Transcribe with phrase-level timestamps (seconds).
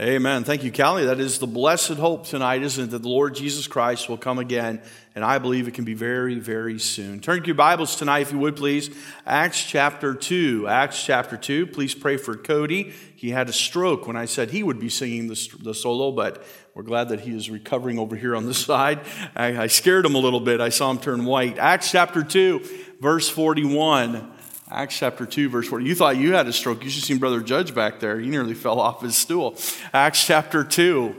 [0.00, 0.44] Amen.
[0.44, 1.04] Thank you, Callie.
[1.04, 2.90] That is the blessed hope tonight, isn't it?
[2.92, 4.80] That the Lord Jesus Christ will come again.
[5.14, 7.20] And I believe it can be very, very soon.
[7.20, 8.88] Turn to your Bibles tonight, if you would, please.
[9.26, 10.66] Acts chapter 2.
[10.66, 11.66] Acts chapter 2.
[11.66, 12.94] Please pray for Cody.
[13.14, 16.42] He had a stroke when I said he would be singing the, the solo, but
[16.74, 19.00] we're glad that he is recovering over here on the side.
[19.36, 20.62] I, I scared him a little bit.
[20.62, 21.58] I saw him turn white.
[21.58, 22.64] Acts chapter 2,
[23.02, 24.32] verse 41.
[24.72, 25.84] Acts chapter 2, verse 40.
[25.84, 26.84] You thought you had a stroke.
[26.84, 28.20] You should have seen Brother Judge back there.
[28.20, 29.56] He nearly fell off his stool.
[29.92, 31.16] Acts chapter 2.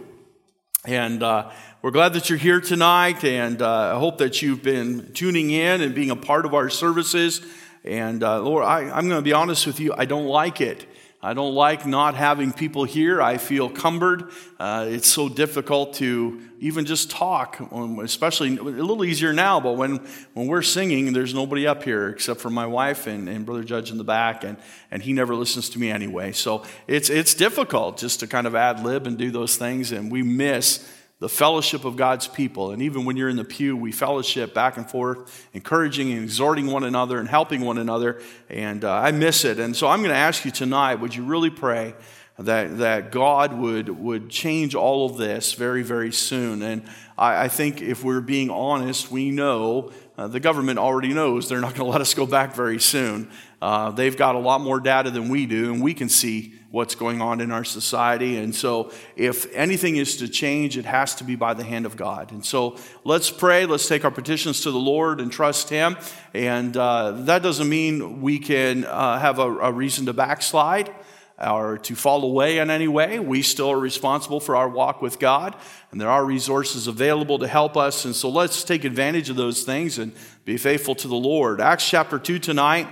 [0.86, 3.26] And uh, we're glad that you're here tonight.
[3.26, 6.70] And uh, I hope that you've been tuning in and being a part of our
[6.70, 7.42] services.
[7.84, 10.88] And uh, Lord, I, I'm going to be honest with you, I don't like it.
[11.24, 13.22] I don't like not having people here.
[13.22, 14.32] I feel cumbered.
[14.60, 19.74] Uh, it's so difficult to even just talk, um, especially a little easier now, but
[19.74, 19.98] when,
[20.34, 23.92] when we're singing, there's nobody up here except for my wife and, and Brother Judge
[23.92, 24.58] in the back, and,
[24.90, 26.32] and he never listens to me anyway.
[26.32, 30.12] So it's, it's difficult just to kind of ad lib and do those things, and
[30.12, 30.88] we miss
[31.22, 32.72] the fellowship of God's people.
[32.72, 36.66] And even when you're in the pew, we fellowship back and forth, encouraging and exhorting
[36.66, 38.20] one another and helping one another.
[38.50, 39.60] And uh, I miss it.
[39.60, 41.94] And so I'm going to ask you tonight would you really pray
[42.40, 46.64] that, that God would, would change all of this very, very soon?
[46.64, 46.82] And
[47.20, 51.62] I, I think if we're being honest, we know uh, the government already knows they're
[51.62, 53.30] not going to let us go back very soon.
[53.62, 56.96] Uh, they've got a lot more data than we do, and we can see what's
[56.96, 58.38] going on in our society.
[58.38, 61.98] And so, if anything is to change, it has to be by the hand of
[61.98, 62.32] God.
[62.32, 63.66] And so, let's pray.
[63.66, 65.98] Let's take our petitions to the Lord and trust Him.
[66.34, 70.94] And uh, that doesn't mean we can uh, have a, a reason to backslide
[71.38, 73.20] or to fall away in any way.
[73.20, 75.56] We still are responsible for our walk with God,
[75.92, 78.06] and there are resources available to help us.
[78.06, 80.14] And so let's take advantage of those things and
[80.46, 81.60] be faithful to the Lord.
[81.60, 82.88] Acts chapter 2 tonight.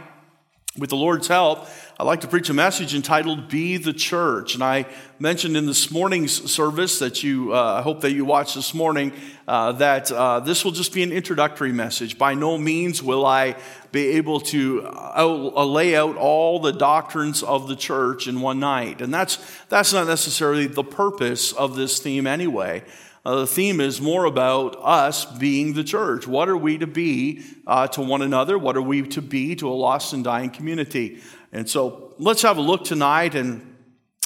[0.77, 1.67] With the Lord's help,
[1.99, 4.53] I'd like to preach a message entitled Be the Church.
[4.53, 4.85] And I
[5.17, 9.11] mentioned in this morning's service that you, uh, I hope that you watched this morning,
[9.47, 12.19] uh, that uh, this will just be an introductory message.
[12.19, 13.55] By no means will I
[13.91, 18.59] be able to out, uh, lay out all the doctrines of the church in one
[18.59, 19.01] night.
[19.01, 22.83] And that's, that's not necessarily the purpose of this theme anyway.
[23.25, 26.25] Uh, the theme is more about us being the church.
[26.25, 28.57] What are we to be uh, to one another?
[28.57, 31.21] What are we to be to a lost and dying community?
[31.51, 33.65] And so let's have a look tonight and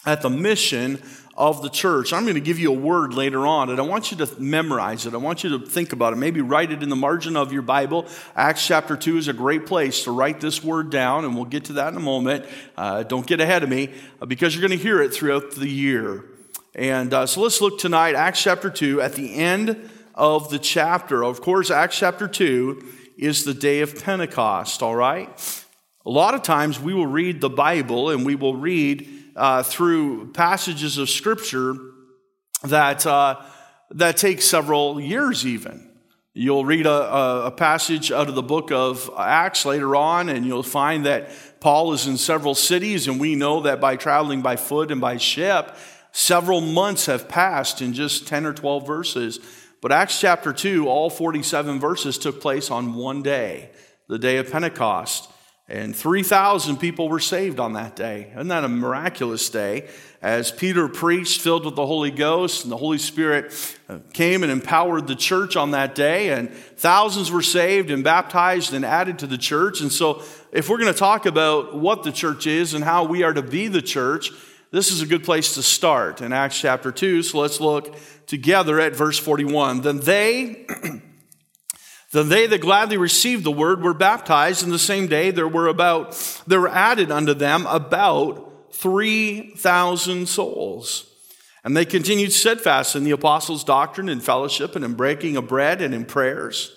[0.06, 1.02] at the mission
[1.36, 2.14] of the church.
[2.14, 5.06] I'm going to give you a word later on, and I want you to memorize
[5.06, 5.14] it.
[5.14, 6.18] I want you to think about it.
[6.18, 8.06] Maybe write it in the margin of your Bible.
[8.36, 11.66] Acts chapter 2 is a great place to write this word down, and we'll get
[11.66, 12.46] to that in a moment.
[12.78, 13.90] Uh, don't get ahead of me,
[14.22, 16.26] uh, because you're going to hear it throughout the year.
[16.76, 21.24] And uh, so let's look tonight, Acts chapter 2, at the end of the chapter.
[21.24, 22.84] Of course, Acts chapter 2
[23.16, 25.30] is the day of Pentecost, all right?
[26.04, 30.32] A lot of times we will read the Bible and we will read uh, through
[30.32, 31.76] passages of Scripture
[32.64, 33.40] that, uh,
[33.92, 35.92] that take several years, even.
[36.34, 40.64] You'll read a, a, passage out of the book of Acts later on, and you'll
[40.64, 41.30] find that
[41.60, 45.18] Paul is in several cities, and we know that by traveling by foot and by
[45.18, 45.78] ship,
[46.14, 49.40] Several months have passed in just 10 or 12 verses.
[49.82, 53.72] But Acts chapter 2, all 47 verses took place on one day,
[54.08, 55.30] the day of Pentecost.
[55.68, 58.32] And 3,000 people were saved on that day.
[58.34, 59.90] Isn't that a miraculous day?
[60.22, 63.54] As Peter preached, filled with the Holy Ghost, and the Holy Spirit
[63.90, 68.74] uh, came and empowered the church on that day, and thousands were saved and baptized
[68.74, 69.82] and added to the church.
[69.82, 70.22] And so,
[70.52, 73.42] if we're going to talk about what the church is and how we are to
[73.42, 74.32] be the church,
[74.74, 77.22] this is a good place to start in Acts chapter 2.
[77.22, 77.96] So let's look
[78.26, 79.82] together at verse 41.
[79.82, 80.66] Then they,
[82.12, 85.68] then they that gladly received the word were baptized, and the same day there were
[85.68, 86.14] about,
[86.48, 91.06] there were added unto them about 3,000 souls.
[91.64, 95.84] And they continued steadfast in the apostles' doctrine and fellowship and in breaking of bread
[95.84, 96.76] and in prayers.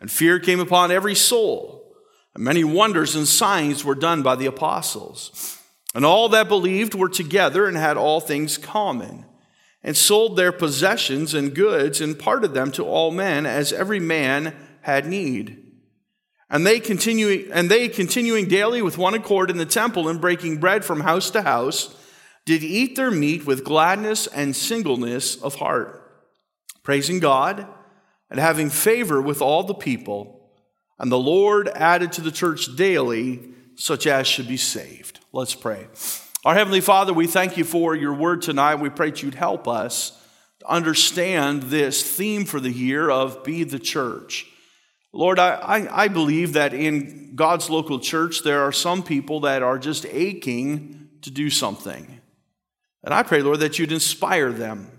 [0.00, 1.94] And fear came upon every soul.
[2.34, 5.56] And many wonders and signs were done by the apostles.
[5.96, 9.24] And all that believed were together and had all things common,
[9.82, 14.54] and sold their possessions and goods and parted them to all men as every man
[14.82, 15.72] had need.
[16.50, 20.58] And they continuing, and they continuing daily with one accord in the temple and breaking
[20.58, 21.96] bread from house to house,
[22.44, 26.02] did eat their meat with gladness and singleness of heart,
[26.82, 27.66] praising God
[28.28, 30.50] and having favor with all the people.
[30.98, 35.15] And the Lord added to the church daily such as should be saved.
[35.36, 35.86] Let's pray.
[36.46, 38.76] Our Heavenly Father, we thank you for your word tonight.
[38.76, 40.18] We pray that you'd help us
[40.60, 44.46] to understand this theme for the year of Be the Church.
[45.12, 49.62] Lord, I, I, I believe that in God's local church, there are some people that
[49.62, 52.18] are just aching to do something.
[53.04, 54.90] And I pray, Lord, that you'd inspire them.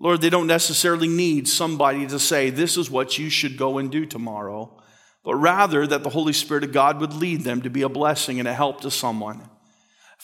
[0.00, 3.92] Lord, they don't necessarily need somebody to say, this is what you should go and
[3.92, 4.82] do tomorrow,
[5.22, 8.38] but rather that the Holy Spirit of God would lead them to be a blessing
[8.38, 9.50] and a help to someone.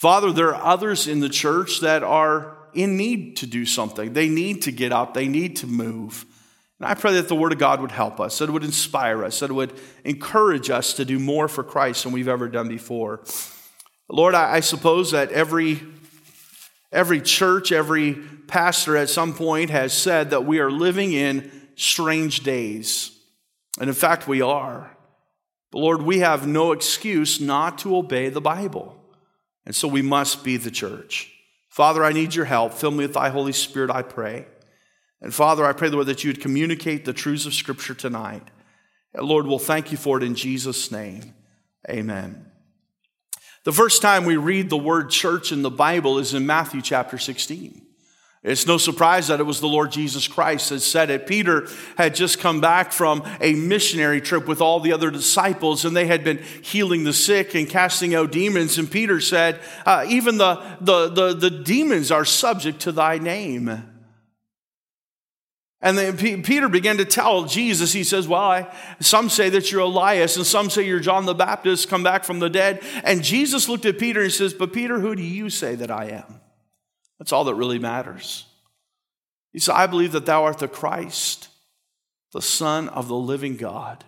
[0.03, 4.11] Father, there are others in the church that are in need to do something.
[4.11, 6.25] They need to get up, they need to move.
[6.77, 9.23] And I pray that the Word of God would help us, that it would inspire
[9.23, 9.71] us, that it would
[10.03, 13.21] encourage us to do more for Christ than we've ever done before.
[14.09, 15.79] Lord, I, suppose that every,
[16.91, 18.15] every church, every
[18.47, 23.17] pastor at some point has said that we are living in strange days.
[23.79, 24.97] And in fact, we are.
[25.71, 28.99] But Lord, we have no excuse not to obey the Bible.
[29.65, 31.31] And so we must be the church.
[31.69, 32.73] Father, I need your help.
[32.73, 34.45] Fill me with thy Holy Spirit, I pray.
[35.21, 38.43] And Father, I pray, Lord, that you would communicate the truths of Scripture tonight.
[39.13, 41.33] And Lord, we'll thank you for it in Jesus' name.
[41.89, 42.45] Amen.
[43.63, 47.17] The first time we read the word church in the Bible is in Matthew chapter
[47.17, 47.81] 16.
[48.43, 51.27] It's no surprise that it was the Lord Jesus Christ that said it.
[51.27, 55.95] Peter had just come back from a missionary trip with all the other disciples, and
[55.95, 58.77] they had been healing the sick and casting out demons.
[58.77, 63.83] And Peter said, uh, Even the, the, the, the demons are subject to thy name.
[65.79, 69.81] And then Peter began to tell Jesus, he says, Well, I, some say that you're
[69.81, 72.83] Elias, and some say you're John the Baptist come back from the dead.
[73.05, 76.09] And Jesus looked at Peter and says, But Peter, who do you say that I
[76.09, 76.41] am?
[77.23, 78.45] That's all that really matters.
[79.53, 81.47] He said, I believe that thou art the Christ,
[82.33, 84.03] the Son of the living God.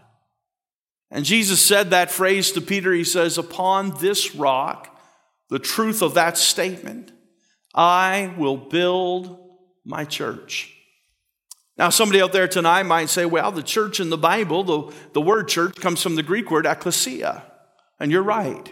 [1.09, 2.91] And Jesus said that phrase to Peter.
[2.91, 4.99] He says, Upon this rock,
[5.49, 7.13] the truth of that statement,
[7.73, 9.39] I will build
[9.85, 10.75] my church.
[11.77, 15.21] Now, somebody out there tonight might say, well, the church in the Bible, the, the
[15.21, 17.43] word church comes from the Greek word ecclesia.
[17.97, 18.69] And you're right.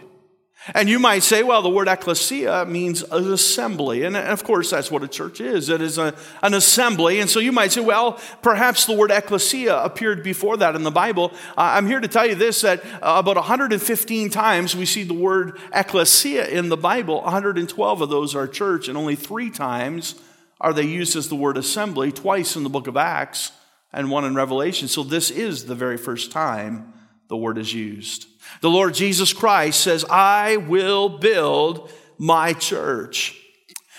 [0.72, 4.04] And you might say, well, the word ecclesia means an assembly.
[4.04, 5.68] And of course, that's what a church is.
[5.68, 7.20] It is a, an assembly.
[7.20, 10.90] And so you might say, well, perhaps the word ecclesia appeared before that in the
[10.90, 11.32] Bible.
[11.50, 15.12] Uh, I'm here to tell you this that uh, about 115 times we see the
[15.12, 17.20] word ecclesia in the Bible.
[17.20, 20.14] 112 of those are church, and only three times
[20.62, 23.52] are they used as the word assembly, twice in the book of Acts
[23.92, 24.88] and one in Revelation.
[24.88, 26.93] So this is the very first time
[27.28, 28.26] the word is used.
[28.60, 33.40] The Lord Jesus Christ says, I will build my church.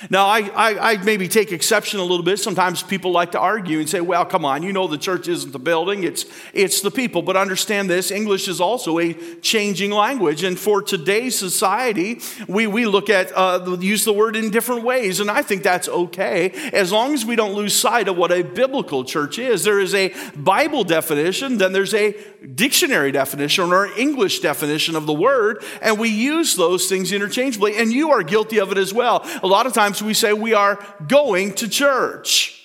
[0.10, 2.40] Now, I, I, I, maybe take exception a little bit.
[2.40, 5.52] Sometimes people like to argue and say, well, come on, you know the church isn't
[5.52, 7.22] the building, it's, it's the people.
[7.22, 10.44] But understand this English is also a changing language.
[10.44, 15.20] And for today's society, we, we look at, uh, use the word in different ways.
[15.20, 18.44] And I think that's okay, as long as we don't lose sight of what a
[18.44, 19.64] biblical church is.
[19.64, 22.16] There is a Bible definition, then there's a
[22.46, 27.78] dictionary definition or English definition of the word, and we use those things interchangeably.
[27.78, 29.26] And you are guilty of it as well.
[29.42, 32.62] A lot of times, times we say we are going to church.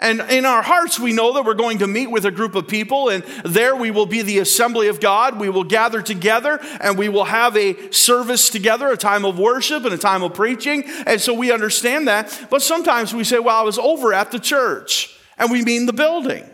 [0.00, 2.68] And in our hearts, we know that we're going to meet with a group of
[2.68, 5.40] people, and there we will be the assembly of God.
[5.40, 9.84] We will gather together, and we will have a service together, a time of worship
[9.84, 10.84] and a time of preaching.
[11.04, 12.46] And so we understand that.
[12.48, 15.92] But sometimes we say, well, I was over at the church, and we mean the
[15.92, 16.48] building.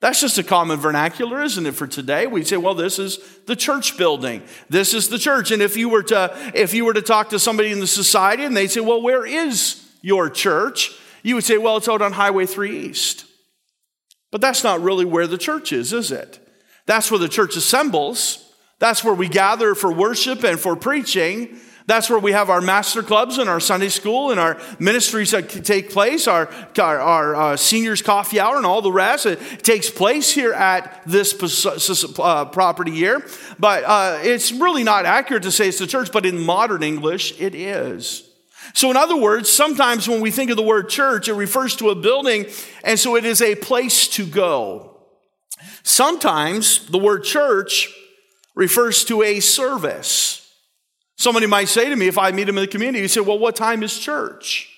[0.00, 2.26] That's just a common vernacular, isn't it, for today?
[2.26, 4.42] We say, well, this is the church building.
[4.70, 5.50] This is the church.
[5.50, 8.44] And if you were to, if you were to talk to somebody in the society
[8.44, 10.92] and they say, well, where is your church?
[11.22, 13.26] You would say, well, it's out on Highway 3 East.
[14.30, 16.38] But that's not really where the church is, is it?
[16.86, 18.50] That's where the church assembles.
[18.78, 21.58] That's where we gather for worship and for preaching.
[21.90, 25.48] That's where we have our master clubs and our Sunday school and our ministries that
[25.48, 29.26] take place, our, our, our uh, seniors coffee hour and all the rest.
[29.26, 31.34] It takes place here at this
[32.20, 33.26] uh, property here.
[33.58, 37.40] But uh, it's really not accurate to say it's the church, but in modern English,
[37.40, 38.22] it is.
[38.72, 41.90] So, in other words, sometimes when we think of the word church, it refers to
[41.90, 42.46] a building,
[42.84, 44.96] and so it is a place to go.
[45.82, 47.92] Sometimes the word church
[48.54, 50.39] refers to a service.
[51.20, 53.38] Somebody might say to me, if I meet them in the community, you say, Well,
[53.38, 54.70] what time is church?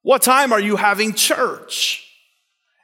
[0.00, 2.02] What time are you having church?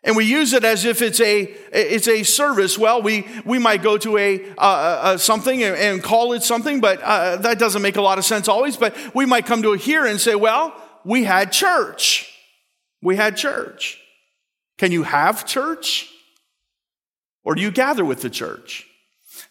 [0.04, 2.76] And we use it as if it's a it's a service.
[2.76, 7.36] Well, we we might go to a something and, and, call it something, but uh,
[7.36, 8.76] that doesn't make a lot of sense always.
[8.76, 10.74] But we might come to a here and say, "Well,
[11.06, 12.30] we had church.
[13.00, 13.98] We had church."
[14.76, 16.10] Can you have church,
[17.44, 18.86] or do you gather with the church?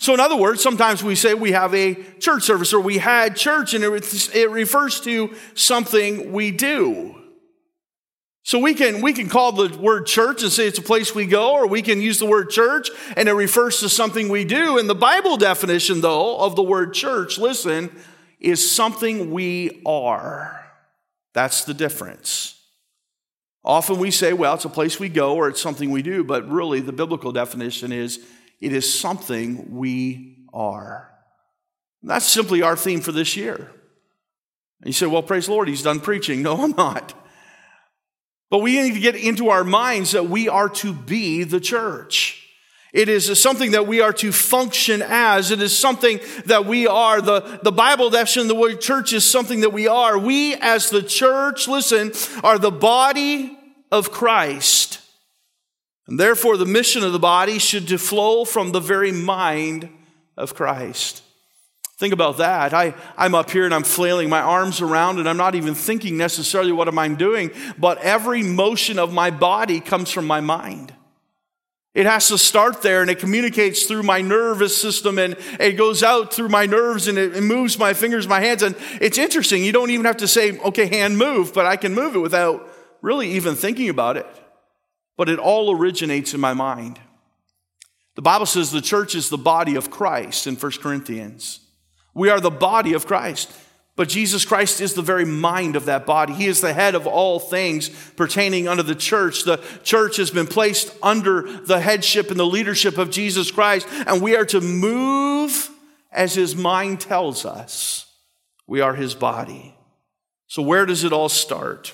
[0.01, 3.35] So, in other words, sometimes we say we have a church service or we had
[3.35, 7.13] church, and it, it refers to something we do.
[8.41, 11.27] So we can, we can call the word church and say it's a place we
[11.27, 14.79] go, or we can use the word church and it refers to something we do.
[14.79, 17.95] And the Bible definition, though, of the word church, listen,
[18.39, 20.65] is something we are.
[21.33, 22.59] That's the difference.
[23.63, 26.49] Often we say, well, it's a place we go or it's something we do, but
[26.49, 28.19] really the biblical definition is
[28.61, 31.11] it is something we are.
[32.01, 33.55] And that's simply our theme for this year.
[33.55, 36.41] And you say, well, praise the Lord, he's done preaching.
[36.41, 37.13] No, I'm not.
[38.49, 42.37] But we need to get into our minds that we are to be the church.
[42.93, 45.49] It is something that we are to function as.
[45.49, 47.21] It is something that we are.
[47.21, 50.17] The, the Bible definition of the word church is something that we are.
[50.17, 52.11] We, as the church, listen,
[52.43, 53.57] are the body
[53.91, 54.99] of Christ.
[56.07, 59.89] And therefore, the mission of the body should flow from the very mind
[60.37, 61.23] of Christ.
[62.01, 62.73] Think about that.
[62.73, 66.17] I, I'm up here and I'm flailing my arms around and I'm not even thinking
[66.17, 70.95] necessarily what am I doing, but every motion of my body comes from my mind.
[71.93, 76.01] It has to start there and it communicates through my nervous system and it goes
[76.01, 78.63] out through my nerves and it, moves my fingers, my hands.
[78.63, 79.63] And it's interesting.
[79.63, 82.67] You don't even have to say, okay, hand move, but I can move it without
[83.01, 84.25] really even thinking about it.
[85.17, 86.99] But it all originates in my mind.
[88.15, 91.59] The Bible says the church is the body of Christ in 1 Corinthians.
[92.13, 93.51] We are the body of Christ.
[93.95, 96.33] But Jesus Christ is the very mind of that body.
[96.33, 99.43] He is the head of all things pertaining unto the church.
[99.43, 104.21] The church has been placed under the headship and the leadership of Jesus Christ, and
[104.21, 105.69] we are to move
[106.11, 108.05] as his mind tells us.
[108.65, 109.75] We are his body.
[110.47, 111.93] So, where does it all start?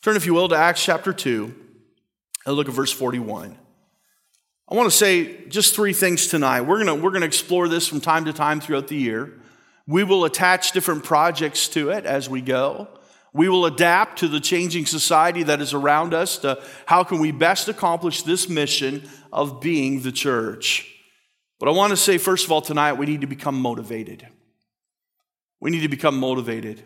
[0.00, 1.54] Turn, if you will, to Acts chapter 2
[2.46, 3.56] and look at verse 41.
[4.68, 6.62] I want to say just three things tonight.
[6.62, 9.38] We're going to, we're going to explore this from time to time throughout the year.
[9.86, 12.88] We will attach different projects to it as we go.
[13.34, 17.32] We will adapt to the changing society that is around us to how can we
[17.32, 20.88] best accomplish this mission of being the church.
[21.58, 24.26] But I want to say, first of all, tonight, we need to become motivated.
[25.60, 26.82] We need to become motivated.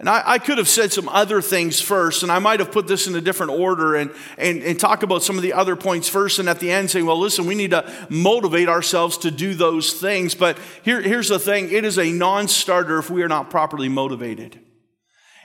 [0.00, 2.88] And I, I, could have said some other things first, and I might have put
[2.88, 6.08] this in a different order and, and, and talk about some of the other points
[6.08, 9.54] first, and at the end say, well, listen, we need to motivate ourselves to do
[9.54, 10.34] those things.
[10.34, 13.88] But here, here's the thing it is a non starter if we are not properly
[13.88, 14.58] motivated.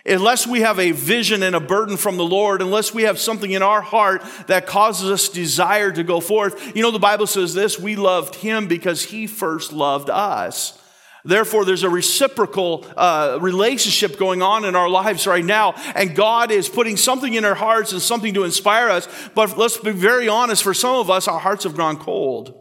[0.03, 3.51] Unless we have a vision and a burden from the Lord, unless we have something
[3.51, 6.75] in our heart that causes us desire to go forth.
[6.75, 10.78] You know, the Bible says this we loved Him because He first loved us.
[11.25, 16.51] Therefore, there's a reciprocal uh, relationship going on in our lives right now, and God
[16.51, 19.07] is putting something in our hearts and something to inspire us.
[19.35, 22.55] But let's be very honest for some of us, our hearts have gone cold.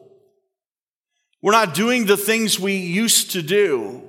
[1.40, 4.02] We're not doing the things we used to do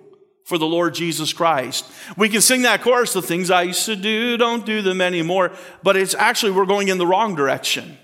[0.46, 1.86] for the Lord Jesus Christ.
[2.18, 5.52] We can sing that chorus, the things I used to do, don't do them anymore,
[5.84, 8.00] but it's actually, we're going in the wrong direction.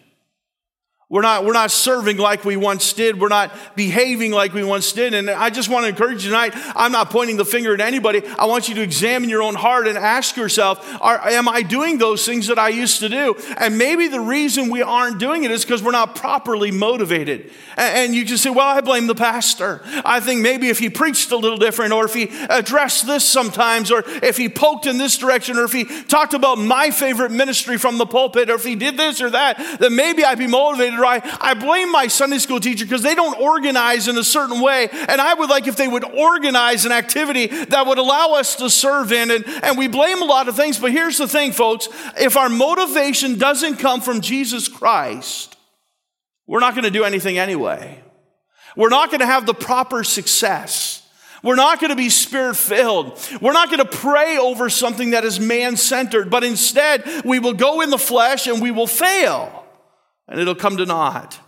[1.07, 3.19] We're not, we're not serving like we once did.
[3.19, 5.13] We're not behaving like we once did.
[5.13, 6.53] And I just want to encourage you tonight.
[6.75, 8.23] I'm not pointing the finger at anybody.
[8.39, 11.99] I want you to examine your own heart and ask yourself, are, am I doing
[11.99, 13.35] those things that I used to do?
[13.57, 17.51] And maybe the reason we aren't doing it is because we're not properly motivated.
[17.77, 19.81] And, and you just say, well, I blame the pastor.
[20.03, 23.91] I think maybe if he preached a little different or if he addressed this sometimes
[23.91, 27.77] or if he poked in this direction or if he talked about my favorite ministry
[27.77, 30.94] from the pulpit or if he did this or that, then maybe I'd be motivated
[31.03, 34.87] I, I blame my Sunday school teacher because they don't organize in a certain way.
[34.91, 38.69] And I would like if they would organize an activity that would allow us to
[38.69, 39.31] serve in.
[39.31, 41.89] And, and we blame a lot of things, but here's the thing, folks.
[42.17, 45.57] If our motivation doesn't come from Jesus Christ,
[46.47, 48.01] we're not going to do anything anyway.
[48.75, 51.01] We're not going to have the proper success.
[51.43, 53.19] We're not going to be spirit filled.
[53.39, 57.53] We're not going to pray over something that is man centered, but instead we will
[57.53, 59.64] go in the flesh and we will fail
[60.27, 61.39] and it'll come to naught.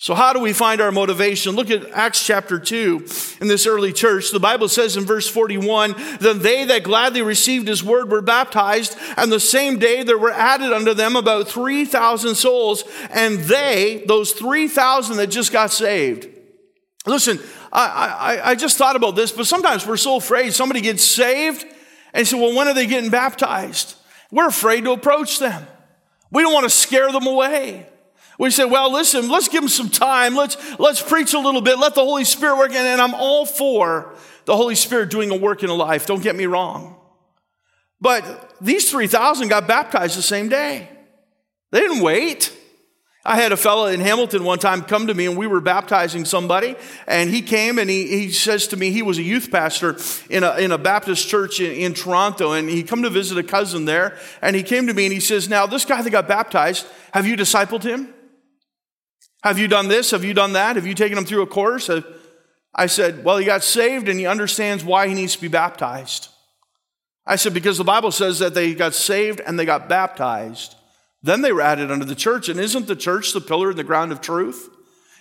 [0.00, 1.56] So, how do we find our motivation?
[1.56, 3.04] Look at Acts chapter 2
[3.40, 4.30] in this early church.
[4.30, 8.96] The Bible says in verse 41 Then they that gladly received his word were baptized,
[9.16, 14.30] and the same day there were added unto them about 3,000 souls, and they, those
[14.30, 16.28] 3,000 that just got saved.
[17.04, 17.40] Listen,
[17.72, 21.66] I, I, I just thought about this, but sometimes we're so afraid somebody gets saved
[22.14, 23.96] and say, Well, when are they getting baptized?
[24.30, 25.66] We're afraid to approach them.
[26.30, 27.88] We don't want to scare them away.
[28.38, 30.36] We say, well, listen, let's give them some time.
[30.36, 31.78] Let's, let's preach a little bit.
[31.78, 32.72] Let the Holy Spirit work.
[32.72, 34.14] And I'm all for
[34.44, 36.06] the Holy Spirit doing a work in a life.
[36.06, 36.96] Don't get me wrong.
[38.00, 40.88] But these 3,000 got baptized the same day.
[41.72, 42.54] They didn't wait.
[43.24, 46.24] I had a fellow in Hamilton one time come to me and we were baptizing
[46.24, 46.76] somebody
[47.06, 49.98] and he came and he, he says to me, he was a youth pastor
[50.30, 53.42] in a, in a Baptist church in, in Toronto and he come to visit a
[53.42, 56.26] cousin there and he came to me and he says, now this guy that got
[56.26, 58.14] baptized, have you discipled him?
[59.42, 60.10] Have you done this?
[60.10, 60.76] Have you done that?
[60.76, 61.88] Have you taken him through a course?
[61.88, 62.02] Uh,
[62.74, 66.28] I said, Well, he got saved and he understands why he needs to be baptized.
[67.28, 70.74] I said, because the Bible says that they got saved and they got baptized.
[71.22, 72.48] Then they were added unto the church.
[72.48, 74.70] And isn't the church the pillar and the ground of truth?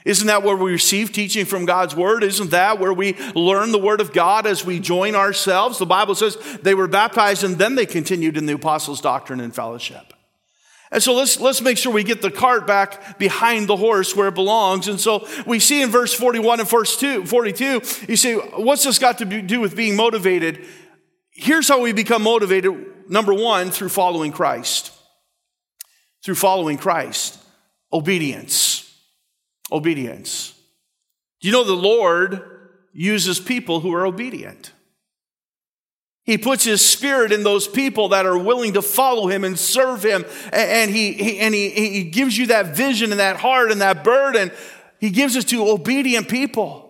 [0.06, 2.24] Isn't that where we receive teaching from God's word?
[2.24, 5.80] Isn't that where we learn the word of God as we join ourselves?
[5.80, 9.54] The Bible says they were baptized and then they continued in the apostles' doctrine and
[9.54, 10.07] fellowship.
[10.91, 14.29] And so let's, let's make sure we get the cart back behind the horse where
[14.29, 14.88] it belongs.
[14.88, 18.98] And so we see in verse 41 and verse 2, 42, you see, what's this
[18.98, 20.65] got to do with being motivated?
[21.32, 23.10] Here's how we become motivated.
[23.10, 24.94] Number one, through following Christ.
[26.24, 27.38] Through following Christ.
[27.91, 28.98] Obedience.
[29.72, 30.53] Obedience.
[31.41, 32.41] You know the Lord
[32.94, 34.72] uses people who are obedient?
[36.28, 40.04] He puts his spirit in those people that are willing to follow him and serve
[40.04, 40.26] him.
[40.52, 44.04] And he, he and he, he gives you that vision and that heart and that
[44.04, 44.52] burden.
[45.00, 46.84] He gives it to obedient people.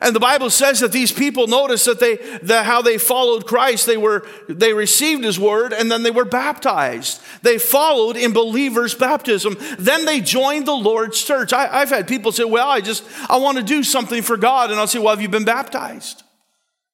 [0.00, 3.86] And the Bible says that these people notice that they that how they followed Christ,
[3.86, 7.20] they were they received his word and then they were baptized.
[7.42, 9.56] They followed in believers' baptism.
[9.76, 11.52] Then they joined the Lord's church.
[11.52, 14.70] I, have had people say, Well, I just I want to do something for God.
[14.70, 16.21] And I'll say, Well, have you been baptized?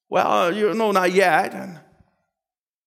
[0.09, 1.55] Well, you know, not yet.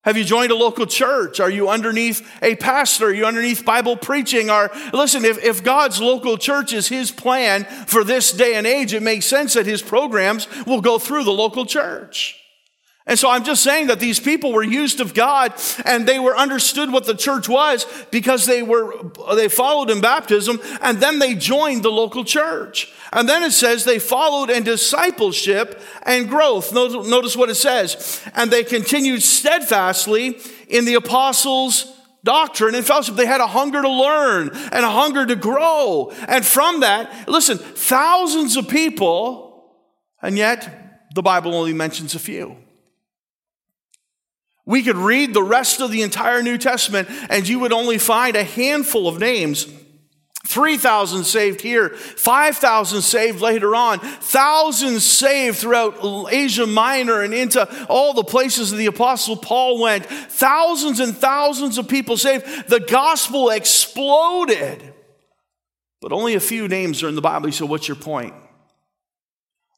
[0.03, 1.39] Have you joined a local church?
[1.39, 3.07] Are you underneath a pastor?
[3.07, 4.49] Are you underneath Bible preaching?
[4.49, 8.95] Or listen, if, if God's local church is his plan for this day and age,
[8.95, 12.40] it makes sense that his programs will go through the local church.
[13.07, 15.53] And so I'm just saying that these people were used of God
[15.85, 18.93] and they were understood what the church was because they were,
[19.35, 22.93] they followed in baptism and then they joined the local church.
[23.11, 26.73] And then it says they followed in discipleship and growth.
[26.73, 28.21] Notice what it says.
[28.35, 30.37] And they continued steadfastly
[30.69, 31.91] in the apostles'
[32.23, 33.15] doctrine and fellowship.
[33.15, 36.13] They had a hunger to learn and a hunger to grow.
[36.27, 39.75] And from that, listen, thousands of people,
[40.21, 42.57] and yet the Bible only mentions a few.
[44.71, 48.37] We could read the rest of the entire New Testament and you would only find
[48.37, 49.67] a handful of names.
[50.47, 58.13] 3,000 saved here, 5,000 saved later on, thousands saved throughout Asia Minor and into all
[58.13, 60.05] the places that the Apostle Paul went.
[60.05, 62.69] Thousands and thousands of people saved.
[62.69, 64.93] The gospel exploded.
[65.99, 67.51] But only a few names are in the Bible.
[67.51, 68.33] Say, what's your point?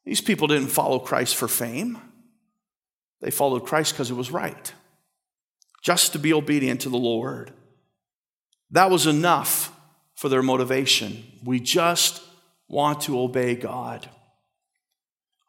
[0.05, 1.97] These people didn't follow Christ for fame.
[3.21, 4.71] They followed Christ because it was right,
[5.83, 7.51] just to be obedient to the Lord.
[8.71, 9.71] That was enough
[10.15, 11.23] for their motivation.
[11.43, 12.23] We just
[12.67, 14.09] want to obey God.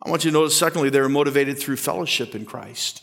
[0.05, 3.03] I want you to notice, secondly, they were motivated through fellowship in Christ.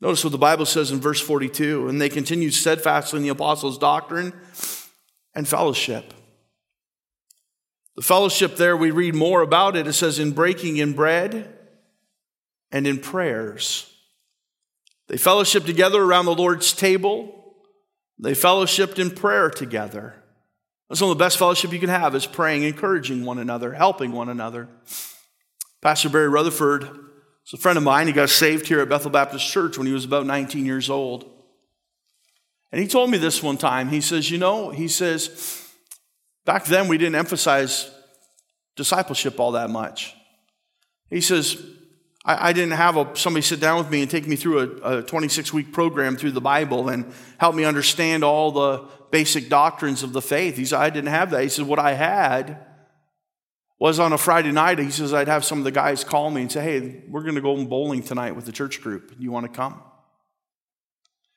[0.00, 3.78] Notice what the Bible says in verse 42 and they continued steadfastly in the apostles'
[3.78, 4.32] doctrine
[5.34, 6.12] and fellowship.
[7.96, 9.86] The fellowship there, we read more about it.
[9.86, 11.52] It says, in breaking in bread
[12.70, 13.91] and in prayers.
[15.08, 17.56] They fellowshiped together around the Lord's table.
[18.18, 20.14] They fellowshipped in prayer together.
[20.92, 24.28] Some of the best fellowship you can have is praying, encouraging one another, helping one
[24.28, 24.68] another.
[25.80, 28.06] Pastor Barry Rutherford is a friend of mine.
[28.06, 31.28] He got saved here at Bethel Baptist Church when he was about 19 years old.
[32.70, 33.88] And he told me this one time.
[33.88, 35.70] He says, You know, he says,
[36.44, 37.90] back then we didn't emphasize
[38.76, 40.14] discipleship all that much.
[41.10, 41.62] He says,
[42.24, 44.98] I, I didn't have a, somebody sit down with me and take me through a,
[44.98, 50.02] a 26 week program through the Bible and help me understand all the basic doctrines
[50.02, 50.56] of the faith.
[50.56, 51.42] He said, I didn't have that.
[51.42, 52.66] He said, What I had
[53.78, 56.42] was on a Friday night, he says, I'd have some of the guys call me
[56.42, 59.14] and say, Hey, we're going to go bowling tonight with the church group.
[59.18, 59.80] You want to come?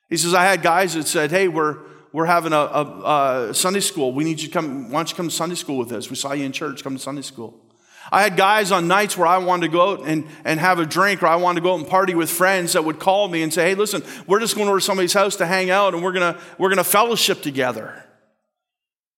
[0.10, 1.80] He says, I had guys that said, Hey, we're,
[2.14, 4.14] we're having a, a, a Sunday school.
[4.14, 4.92] We need you to come.
[4.92, 6.10] Why don't you come to Sunday school with us?
[6.10, 6.84] We saw you in church.
[6.84, 7.65] Come to Sunday school.
[8.12, 10.86] I had guys on nights where I wanted to go out and, and have a
[10.86, 13.42] drink or I wanted to go out and party with friends that would call me
[13.42, 16.04] and say, hey, listen, we're just going over to somebody's house to hang out and
[16.04, 18.04] we're going to we're going to fellowship together.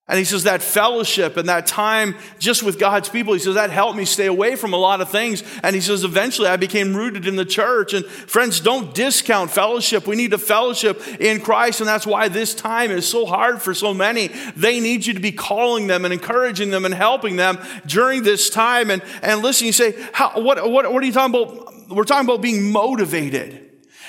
[0.09, 3.71] And he says that fellowship and that time just with God's people, he says that
[3.71, 5.43] helped me stay away from a lot of things.
[5.63, 7.93] And he says eventually I became rooted in the church.
[7.93, 10.07] And friends, don't discount fellowship.
[10.07, 11.81] We need to fellowship in Christ.
[11.81, 14.29] And that's why this time is so hard for so many.
[14.55, 18.49] They need you to be calling them and encouraging them and helping them during this
[18.49, 18.89] time.
[18.89, 21.89] And, and listen, you say, how, what, what, what are you talking about?
[21.89, 23.66] We're talking about being motivated.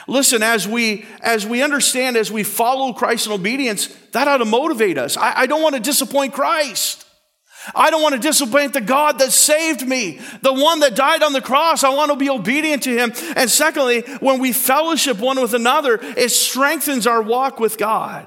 [0.09, 4.47] Listen, as we as we understand, as we follow Christ in obedience, that ought to
[4.47, 5.19] motivate us.
[5.19, 7.05] I, I don't want to disappoint Christ.
[7.75, 11.35] I don't want to disappoint the God that saved me, the one that died on
[11.35, 11.85] the cross.
[11.85, 13.13] I want to be obedient to him.
[13.37, 18.27] And secondly, when we fellowship one with another, it strengthens our walk with God.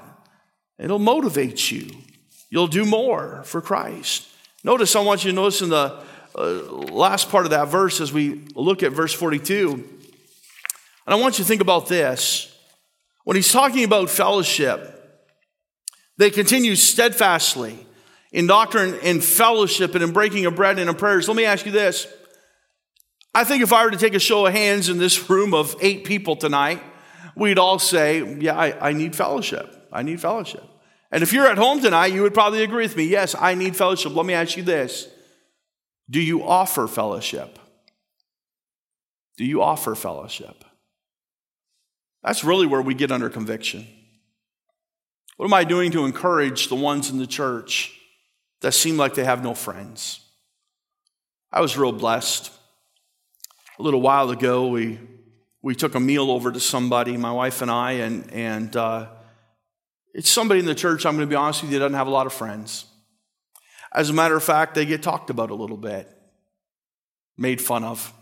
[0.78, 1.90] It'll motivate you.
[2.48, 4.28] You'll do more for Christ.
[4.62, 6.00] Notice, I want you to notice in the
[6.36, 6.42] uh,
[6.92, 10.01] last part of that verse as we look at verse 42
[11.06, 12.48] and I want you to think about this.
[13.24, 14.98] When he's talking about fellowship,
[16.18, 17.86] they continue steadfastly
[18.32, 21.28] in doctrine and fellowship and in breaking of bread and in prayers.
[21.28, 22.06] Let me ask you this.
[23.34, 25.74] I think if I were to take a show of hands in this room of
[25.80, 26.82] eight people tonight,
[27.34, 29.88] we'd all say, Yeah, I, I need fellowship.
[29.92, 30.64] I need fellowship.
[31.10, 33.04] And if you're at home tonight, you would probably agree with me.
[33.04, 34.14] Yes, I need fellowship.
[34.14, 35.08] Let me ask you this
[36.10, 37.58] Do you offer fellowship?
[39.36, 40.64] Do you offer fellowship?
[42.22, 43.86] That's really where we get under conviction.
[45.36, 47.98] What am I doing to encourage the ones in the church
[48.60, 50.20] that seem like they have no friends?
[51.50, 52.52] I was real blessed.
[53.78, 55.00] A little while ago, we,
[55.62, 59.08] we took a meal over to somebody, my wife and I, and, and uh,
[60.14, 62.10] it's somebody in the church, I'm going to be honest with you, doesn't have a
[62.10, 62.84] lot of friends.
[63.94, 66.08] As a matter of fact, they get talked about a little bit,
[67.36, 68.12] made fun of.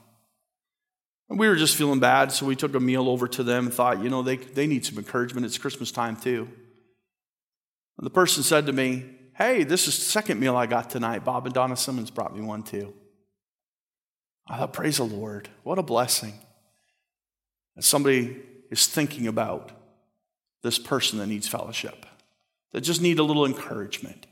[1.31, 3.75] And we were just feeling bad, so we took a meal over to them and
[3.75, 5.47] thought, you know, they, they need some encouragement.
[5.47, 6.49] It's Christmas time too.
[7.97, 11.25] And the person said to me, Hey, this is the second meal I got tonight.
[11.25, 12.93] Bob and Donna Simmons brought me one too.
[14.49, 15.49] I thought, Praise the Lord.
[15.63, 16.35] What a blessing.
[17.77, 19.71] That somebody is thinking about
[20.63, 22.07] this person that needs fellowship,
[22.73, 24.27] that just need a little encouragement.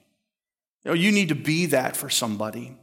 [0.84, 2.76] You know, you need to be that for somebody.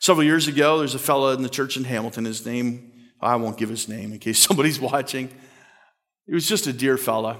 [0.00, 2.24] Several years ago, there's a fellow in the church in Hamilton.
[2.24, 2.92] His name,
[3.24, 5.30] I won't give his name in case somebody's watching.
[6.26, 7.38] He was just a dear fella.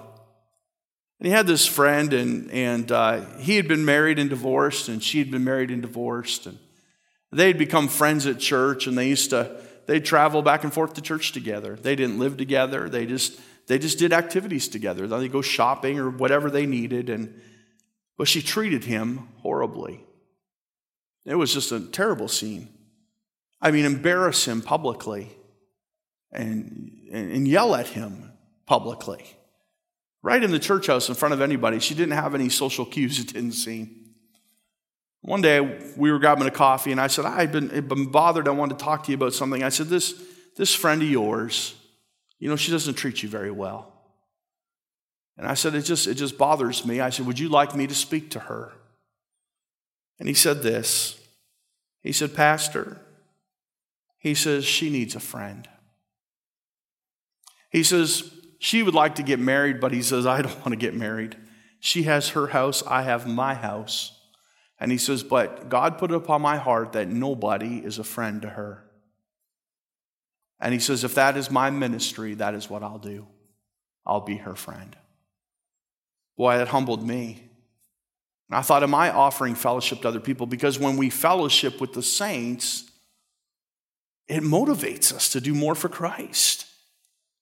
[1.21, 5.03] And he had this friend, and, and uh, he had been married and divorced, and
[5.03, 6.47] she had been married and divorced.
[6.47, 6.59] And
[7.33, 11.01] they'd become friends at church, and they used to, they'd travel back and forth to
[11.01, 11.77] church together.
[11.77, 15.07] They didn't live together, they just, they just did activities together.
[15.07, 17.09] They'd go shopping or whatever they needed.
[17.09, 17.41] And,
[18.19, 20.05] but she treated him horribly.
[21.25, 22.69] It was just a terrible scene.
[23.63, 25.31] I mean, embarrass him publicly
[26.35, 28.33] and, and, yell at him
[28.67, 29.25] publicly
[30.23, 31.79] right in the church house in front of anybody.
[31.79, 34.01] She didn't have any social cues, it didn't seem.
[35.21, 35.61] One day
[35.97, 38.49] we were grabbing a coffee, and I said, I've been, been bothered.
[38.49, 39.63] I wanted to talk to you about something.
[39.63, 40.15] I said, this,
[40.57, 41.75] this friend of yours,
[42.39, 43.93] you know, she doesn't treat you very well.
[45.37, 47.01] And I said, it just, it just bothers me.
[47.01, 48.73] I said, Would you like me to speak to her?
[50.19, 51.19] And he said this.
[52.03, 52.99] He said, Pastor,
[54.19, 55.69] he says, she needs a friend.
[57.75, 60.77] He says, she would like to get married, but he says, I don't want to
[60.77, 61.37] get married.
[61.81, 64.17] She has her house, I have my house.
[64.79, 68.43] And he says, But God put it upon my heart that nobody is a friend
[68.43, 68.85] to her.
[70.61, 73.27] And he says, If that is my ministry, that is what I'll do.
[74.07, 74.97] I'll be her friend.
[76.37, 77.43] Boy, that humbled me.
[78.53, 80.47] I thought, Am I offering fellowship to other people?
[80.47, 82.89] Because when we fellowship with the saints,
[84.29, 86.67] it motivates us to do more for Christ.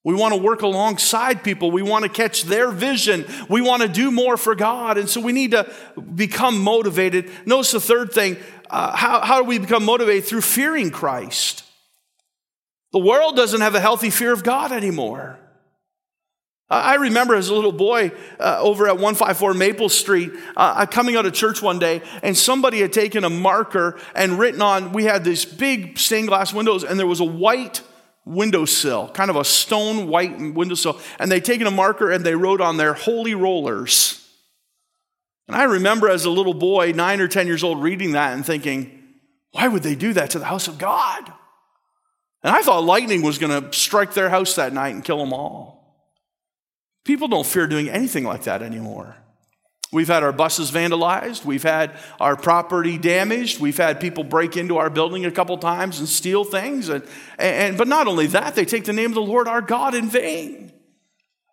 [0.05, 1.71] We want to work alongside people.
[1.71, 3.25] We want to catch their vision.
[3.49, 4.99] We want to do more for God.
[4.99, 5.73] And so we need to
[6.15, 7.31] become motivated.
[7.47, 8.37] Notice the third thing
[8.69, 10.25] uh, how, how do we become motivated?
[10.25, 11.63] Through fearing Christ.
[12.93, 15.39] The world doesn't have a healthy fear of God anymore.
[16.69, 21.27] I remember as a little boy uh, over at 154 Maple Street, uh, coming out
[21.27, 25.23] of church one day, and somebody had taken a marker and written on, we had
[25.23, 27.83] these big stained glass windows, and there was a white
[28.25, 32.61] windowsill, kind of a stone white windowsill, and they'd taken a marker and they wrote
[32.61, 34.19] on there, Holy Rollers.
[35.49, 38.47] And I remember as a little boy, nine or 10 years old, reading that and
[38.47, 39.03] thinking,
[39.51, 41.33] why would they do that to the house of God?
[42.43, 45.33] And I thought lightning was going to strike their house that night and kill them
[45.33, 45.83] all.
[47.05, 49.17] People don't fear doing anything like that anymore.
[49.93, 51.45] We've had our buses vandalized.
[51.45, 53.61] We've had our property damaged.
[53.61, 56.89] We've had people break into our building a couple times and steal things.
[56.89, 57.05] And,
[57.39, 60.09] and, but not only that, they take the name of the Lord our God in
[60.09, 60.73] vain.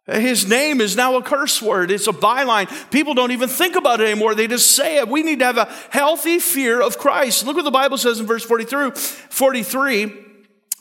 [0.05, 1.91] His name is now a curse word.
[1.91, 2.69] It's a byline.
[2.91, 4.33] People don't even think about it anymore.
[4.33, 5.07] They just say it.
[5.09, 7.45] We need to have a healthy fear of Christ.
[7.45, 10.13] Look what the Bible says in verse 43, 43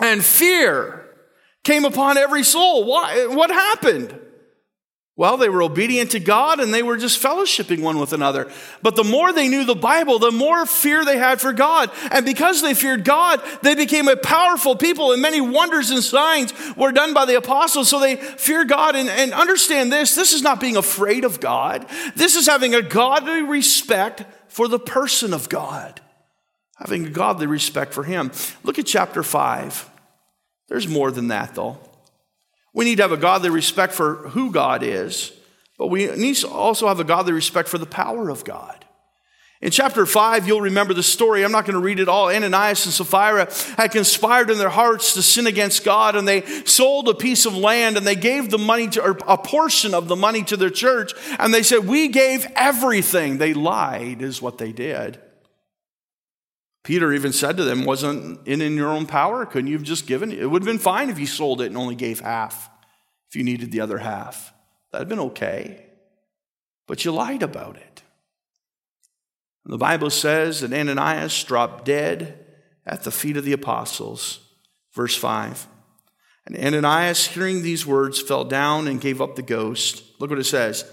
[0.00, 1.04] and fear
[1.64, 2.84] came upon every soul.
[2.84, 4.18] Why, what happened?
[5.18, 8.48] Well, they were obedient to God and they were just fellowshipping one with another.
[8.82, 11.90] But the more they knew the Bible, the more fear they had for God.
[12.12, 16.54] And because they feared God, they became a powerful people and many wonders and signs
[16.76, 17.88] were done by the apostles.
[17.88, 20.14] So they fear God and, and understand this.
[20.14, 21.88] This is not being afraid of God.
[22.14, 26.00] This is having a godly respect for the person of God.
[26.76, 28.30] Having a godly respect for Him.
[28.62, 29.90] Look at chapter 5.
[30.68, 31.78] There's more than that though.
[32.78, 35.32] We need to have a godly respect for who God is,
[35.78, 38.84] but we need to also have a godly respect for the power of God.
[39.60, 41.44] In chapter 5, you'll remember the story.
[41.44, 42.30] I'm not going to read it all.
[42.30, 47.08] Ananias and Sapphira had conspired in their hearts to sin against God, and they sold
[47.08, 50.44] a piece of land and they gave the money to, a portion of the money
[50.44, 51.14] to their church.
[51.40, 53.38] And they said, We gave everything.
[53.38, 55.18] They lied, is what they did.
[56.88, 59.44] Peter even said to them, Wasn't it in your own power?
[59.44, 60.38] Couldn't you have just given it?
[60.38, 62.70] It would have been fine if you sold it and only gave half,
[63.28, 64.54] if you needed the other half.
[64.90, 65.84] That'd been okay.
[66.86, 68.02] But you lied about it.
[69.66, 72.46] The Bible says that Ananias dropped dead
[72.86, 74.40] at the feet of the apostles.
[74.94, 75.66] Verse 5.
[76.46, 80.04] And Ananias, hearing these words, fell down and gave up the ghost.
[80.20, 80.90] Look what it says.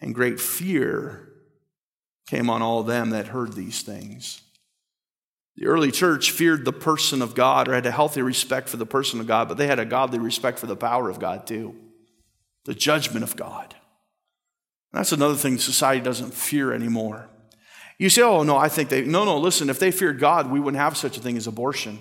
[0.00, 1.32] And great fear
[2.28, 4.41] came on all them that heard these things.
[5.56, 8.86] The early church feared the person of God or had a healthy respect for the
[8.86, 11.74] person of God, but they had a godly respect for the power of God too,
[12.64, 13.74] the judgment of God.
[14.92, 17.28] That's another thing society doesn't fear anymore.
[17.98, 20.58] You say, oh, no, I think they, no, no, listen, if they feared God, we
[20.58, 22.00] wouldn't have such a thing as abortion.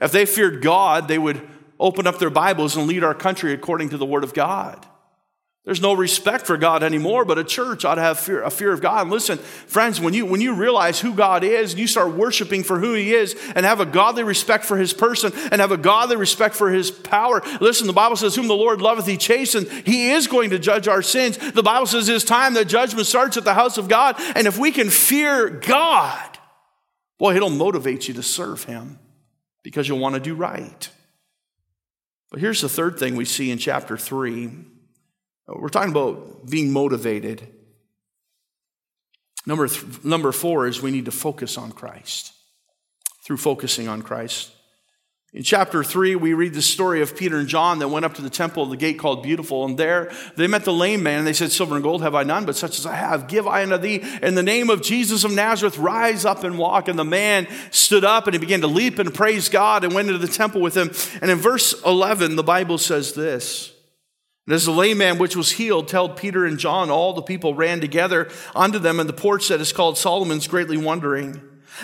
[0.00, 1.40] If they feared God, they would
[1.80, 4.86] open up their Bibles and lead our country according to the Word of God.
[5.64, 8.70] There's no respect for God anymore, but a church ought to have fear, a fear
[8.70, 9.02] of God.
[9.02, 12.62] And listen, friends, when you, when you realize who God is and you start worshiping
[12.62, 15.78] for who He is and have a godly respect for His person and have a
[15.78, 19.70] godly respect for His power, listen, the Bible says, Whom the Lord loveth, He chastens.
[19.86, 21.38] He is going to judge our sins.
[21.38, 24.16] The Bible says, It's time that judgment starts at the house of God.
[24.36, 26.38] And if we can fear God,
[27.18, 28.98] boy, it'll motivate you to serve Him
[29.62, 30.90] because you'll want to do right.
[32.30, 34.73] But here's the third thing we see in chapter 3
[35.46, 37.46] we're talking about being motivated.
[39.46, 42.32] Number, th- number four is we need to focus on Christ
[43.24, 44.50] through focusing on Christ.
[45.34, 48.22] In chapter 3, we read the story of Peter and John that went up to
[48.22, 49.64] the temple of the gate called Beautiful.
[49.64, 52.22] And there they met the lame man, and they said, Silver and gold have I
[52.22, 54.00] none, but such as I have, give I unto thee.
[54.22, 56.86] In the name of Jesus of Nazareth, rise up and walk.
[56.86, 60.06] And the man stood up and he began to leap and praise God and went
[60.06, 60.92] into the temple with him.
[61.20, 63.73] And in verse 11, the Bible says this
[64.46, 67.54] and as the lame man which was healed told Peter and John, all the people
[67.54, 71.40] ran together unto them in the porch that is called Solomon's, greatly wondering.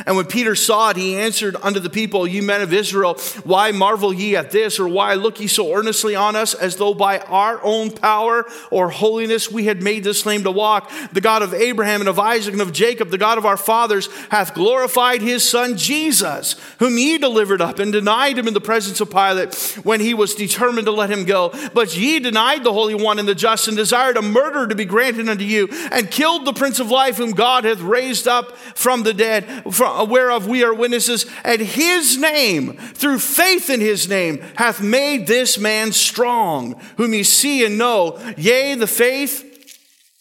[0.06, 3.72] And when Peter saw it, he answered unto the people, Ye men of Israel, why
[3.72, 7.18] marvel ye at this, or why look ye so earnestly on us, as though by
[7.18, 10.90] our own power or holiness we had made this lame to walk?
[11.12, 14.08] The God of Abraham and of Isaac and of Jacob, the God of our fathers,
[14.30, 19.00] hath glorified his son Jesus, whom ye delivered up and denied him in the presence
[19.00, 21.52] of Pilate when he was determined to let him go.
[21.74, 24.84] But ye denied the Holy One and the just, and desired a murder to be
[24.84, 29.02] granted unto you, and killed the Prince of Life, whom God hath raised up from
[29.02, 34.80] the dead whereof we are witnesses, and his name, through faith in his name, hath
[34.80, 38.18] made this man strong, whom ye see and know.
[38.36, 39.46] Yea, the faith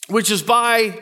[0.08, 1.00] which is by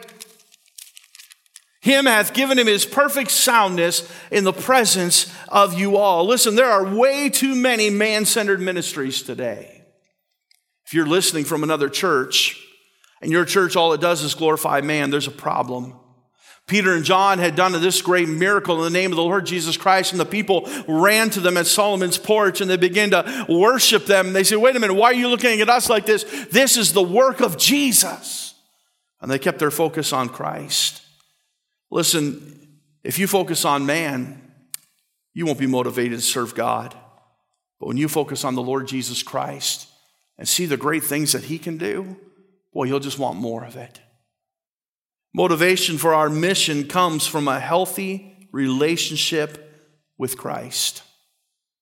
[1.81, 6.25] him hath given him his perfect soundness in the presence of you all.
[6.25, 9.85] Listen, there are way too many man centered ministries today.
[10.85, 12.61] If you're listening from another church,
[13.21, 15.95] and your church, all it does is glorify man, there's a problem.
[16.67, 19.77] Peter and John had done this great miracle in the name of the Lord Jesus
[19.77, 24.06] Christ, and the people ran to them at Solomon's porch and they began to worship
[24.06, 24.27] them.
[24.27, 26.23] And they said, Wait a minute, why are you looking at us like this?
[26.51, 28.53] This is the work of Jesus.
[29.21, 31.01] And they kept their focus on Christ.
[31.89, 34.41] Listen, if you focus on man,
[35.34, 36.93] you won't be motivated to serve God.
[37.80, 39.88] But when you focus on the Lord Jesus Christ
[40.38, 42.17] and see the great things that he can do,
[42.73, 44.01] boy, you'll just want more of it.
[45.33, 49.63] Motivation for our mission comes from a healthy relationship
[50.17, 51.03] with Christ.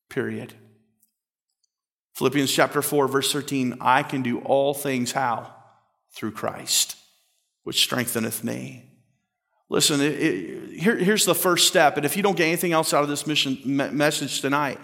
[0.10, 0.54] Period.
[2.16, 5.54] Philippians chapter 4, verse 13 I can do all things how?
[6.16, 6.96] Through Christ,
[7.64, 8.86] which strengtheneth me.
[9.70, 11.98] Listen, it, it, here, here's the first step.
[11.98, 14.80] And if you don't get anything else out of this mission me- message tonight,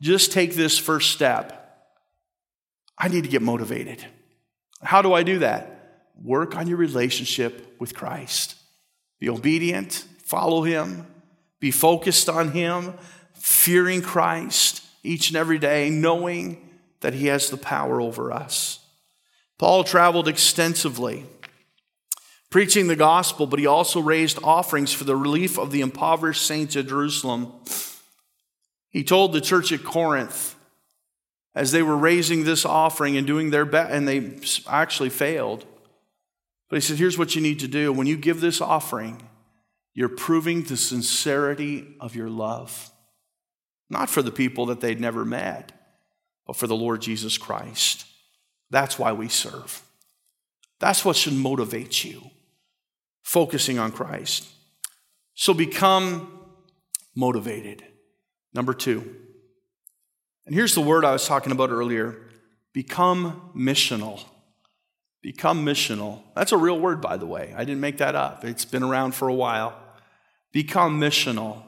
[0.00, 1.58] just take this first step.
[2.98, 4.04] I need to get motivated.
[4.82, 5.81] How do I do that?
[6.20, 8.56] Work on your relationship with Christ.
[9.20, 11.06] Be obedient, follow Him,
[11.60, 12.94] be focused on Him,
[13.34, 16.70] fearing Christ each and every day, knowing
[17.00, 18.80] that He has the power over us.
[19.58, 21.24] Paul traveled extensively,
[22.50, 26.74] preaching the gospel, but he also raised offerings for the relief of the impoverished saints
[26.74, 27.52] at Jerusalem.
[28.90, 30.56] He told the church at Corinth,
[31.54, 35.64] as they were raising this offering and doing their best, and they actually failed.
[36.72, 37.92] But he said, here's what you need to do.
[37.92, 39.28] When you give this offering,
[39.92, 42.90] you're proving the sincerity of your love.
[43.90, 45.70] Not for the people that they'd never met,
[46.46, 48.06] but for the Lord Jesus Christ.
[48.70, 49.82] That's why we serve.
[50.80, 52.22] That's what should motivate you.
[53.22, 54.48] focusing on Christ.
[55.34, 56.40] So become
[57.14, 57.82] motivated.
[58.52, 59.16] Number two.
[60.44, 62.16] And here's the word I was talking about earlier
[62.72, 64.24] become missional.
[65.22, 66.20] Become missional.
[66.34, 67.54] That's a real word, by the way.
[67.56, 69.78] I didn't make that up, it's been around for a while.
[70.52, 71.62] Become missional.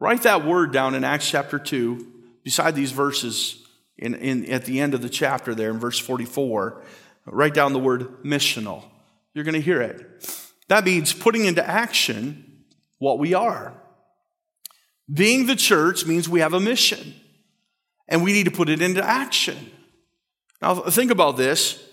[0.00, 3.66] Write that word down in Acts chapter 2, beside these verses
[3.98, 6.82] in, in, at the end of the chapter there in verse 44.
[7.26, 8.84] Write down the word missional.
[9.32, 10.28] You're going to hear it.
[10.68, 12.64] That means putting into action
[12.98, 13.74] what we are.
[15.12, 17.14] Being the church means we have a mission,
[18.08, 19.70] and we need to put it into action.
[20.60, 21.85] Now, think about this.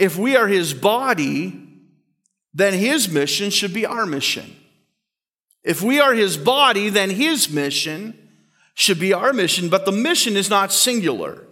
[0.00, 1.60] If we are his body,
[2.54, 4.56] then his mission should be our mission.
[5.62, 8.16] If we are his body, then his mission
[8.74, 11.44] should be our mission, but the mission is not singular.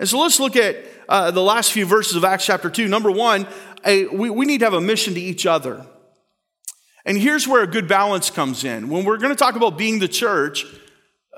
[0.00, 0.76] And so let's look at
[1.08, 2.88] uh, the last few verses of Acts chapter 2.
[2.88, 3.46] Number one,
[3.86, 5.86] a, we, we need to have a mission to each other.
[7.04, 8.88] And here's where a good balance comes in.
[8.88, 10.66] When we're going to talk about being the church,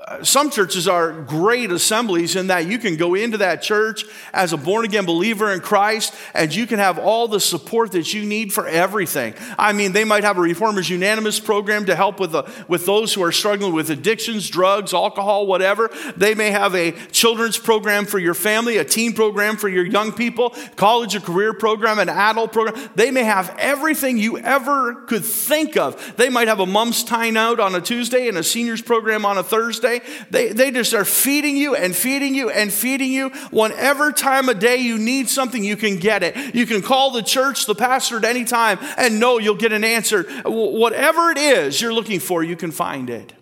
[0.05, 4.53] Uh, some churches are great assemblies in that you can go into that church as
[4.53, 8.23] a born again believer in Christ and you can have all the support that you
[8.23, 9.33] need for everything.
[9.57, 13.11] I mean, they might have a Reformers Unanimous program to help with, the, with those
[13.11, 15.89] who are struggling with addictions, drugs, alcohol, whatever.
[16.15, 20.11] They may have a children's program for your family, a teen program for your young
[20.11, 22.91] people, college or career program, an adult program.
[22.93, 26.15] They may have everything you ever could think of.
[26.17, 29.39] They might have a mom's time out on a Tuesday and a seniors program on
[29.39, 29.86] a Thursday.
[30.29, 33.29] They, they just are feeding you and feeding you and feeding you.
[33.51, 36.55] Whenever time of day you need something, you can get it.
[36.55, 39.83] You can call the church, the pastor at any time, and know you'll get an
[39.83, 40.23] answer.
[40.45, 43.33] Whatever it is you're looking for, you can find it.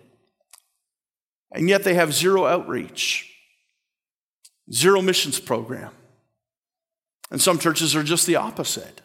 [1.52, 3.34] And yet they have zero outreach,
[4.72, 5.92] zero missions program.
[7.30, 9.00] And some churches are just the opposite.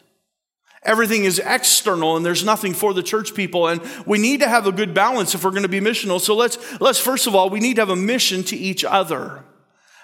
[0.84, 3.68] Everything is external and there's nothing for the church people.
[3.68, 6.20] And we need to have a good balance if we're going to be missional.
[6.20, 9.44] So let's, let's first of all, we need to have a mission to each other.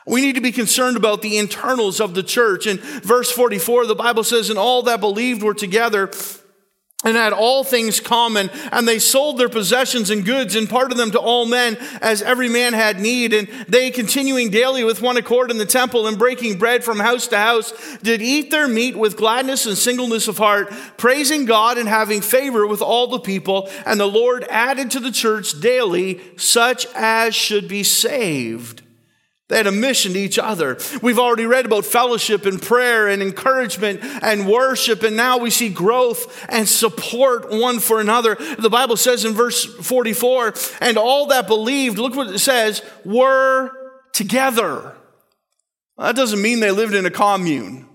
[0.07, 2.67] We need to be concerned about the internals of the church.
[2.67, 6.11] In verse 44, the Bible says, And all that believed were together
[7.05, 11.13] and had all things common, and they sold their possessions and goods and parted them
[11.13, 13.33] to all men as every man had need.
[13.33, 17.29] And they, continuing daily with one accord in the temple and breaking bread from house
[17.29, 21.89] to house, did eat their meat with gladness and singleness of heart, praising God and
[21.89, 23.71] having favor with all the people.
[23.87, 28.83] And the Lord added to the church daily such as should be saved.
[29.49, 30.77] They had a mission to each other.
[31.01, 35.71] We've already read about fellowship and prayer and encouragement and worship, and now we see
[35.71, 38.37] growth and support one for another.
[38.59, 43.73] The Bible says in verse 44, and all that believed, look what it says, were
[44.13, 44.95] together.
[45.97, 47.87] That doesn't mean they lived in a commune.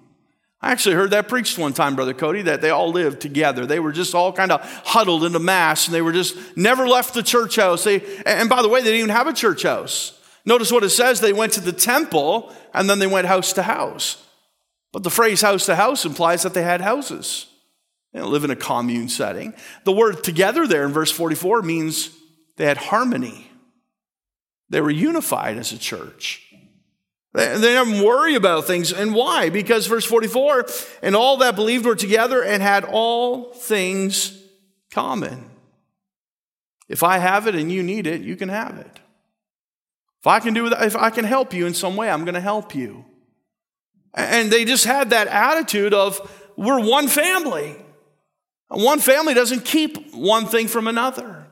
[0.59, 3.67] I actually heard that preached one time, Brother Cody, that they all lived together.
[3.67, 7.13] They were just all kind of huddled into mass, and they were just never left
[7.13, 7.83] the church house.
[7.83, 10.19] They, and by the way, they didn't even have a church house.
[10.45, 13.63] Notice what it says they went to the temple and then they went house to
[13.63, 14.23] house.
[14.91, 17.47] But the phrase house to house implies that they had houses.
[18.13, 19.53] They live in a commune setting.
[19.85, 22.09] The word together there in verse 44 means
[22.57, 23.49] they had harmony.
[24.69, 26.41] They were unified as a church.
[27.33, 28.93] They, they didn't worry about things.
[28.93, 29.49] And why?
[29.49, 30.67] Because verse 44
[31.01, 34.39] and all that believed were together and had all things
[34.91, 35.49] common.
[36.87, 38.99] If I have it and you need it, you can have it.
[40.23, 42.33] If I can do that, if I can help you in some way, I'm going
[42.35, 43.03] to help you.
[44.13, 47.75] And they just had that attitude of, we're one family.
[48.69, 51.45] One family doesn't keep one thing from another.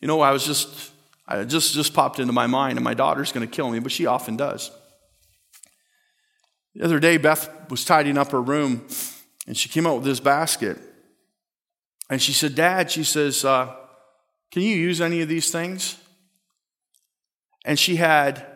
[0.00, 0.90] You know, I was just,
[1.24, 3.92] I just, just popped into my mind, and my daughter's going to kill me, but
[3.92, 4.72] she often does.
[6.74, 8.88] The other day, Beth was tidying up her room,
[9.46, 10.78] and she came out with this basket.
[12.10, 13.72] And she said, Dad, she says, uh,
[14.50, 15.96] can you use any of these things?
[17.68, 18.46] And she had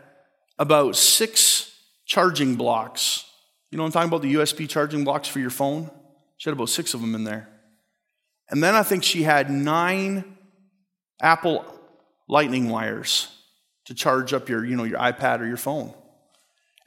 [0.58, 1.70] about six
[2.06, 3.26] charging blocks.
[3.70, 4.22] You know I'm talking about?
[4.22, 5.90] The USB charging blocks for your phone?
[6.38, 7.46] She had about six of them in there.
[8.48, 10.38] And then I think she had nine
[11.20, 11.62] Apple
[12.26, 13.28] lightning wires
[13.84, 15.92] to charge up your, you know, your iPad or your phone.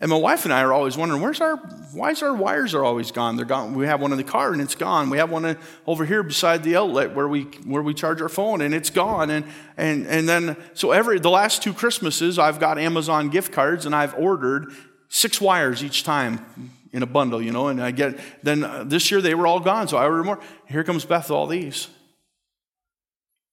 [0.01, 1.55] And my wife and I are always wondering, where's our,
[1.93, 3.37] why is our wires are always gone?
[3.37, 3.75] They're gone.
[3.75, 5.09] We have one in the car and it's gone.
[5.09, 8.59] We have one over here beside the outlet where we, where we charge our phone
[8.59, 9.29] and it's gone.
[9.29, 9.45] And,
[9.77, 13.95] and, and then, so every, the last two Christmases, I've got Amazon gift cards and
[13.95, 14.73] I've ordered
[15.07, 19.11] six wires each time in a bundle, you know, and I get, then uh, this
[19.11, 19.87] year they were all gone.
[19.87, 20.39] So I ordered more.
[20.67, 21.87] Here comes Beth with all these.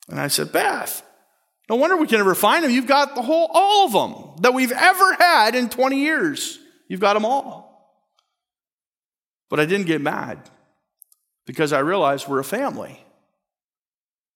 [0.09, 1.05] And I said, Beth,
[1.72, 2.70] no wonder we can never find them.
[2.70, 6.58] You've got the whole, all of them that we've ever had in 20 years.
[6.86, 7.96] You've got them all.
[9.48, 10.50] But I didn't get mad.
[11.46, 13.02] because I realized we're a family.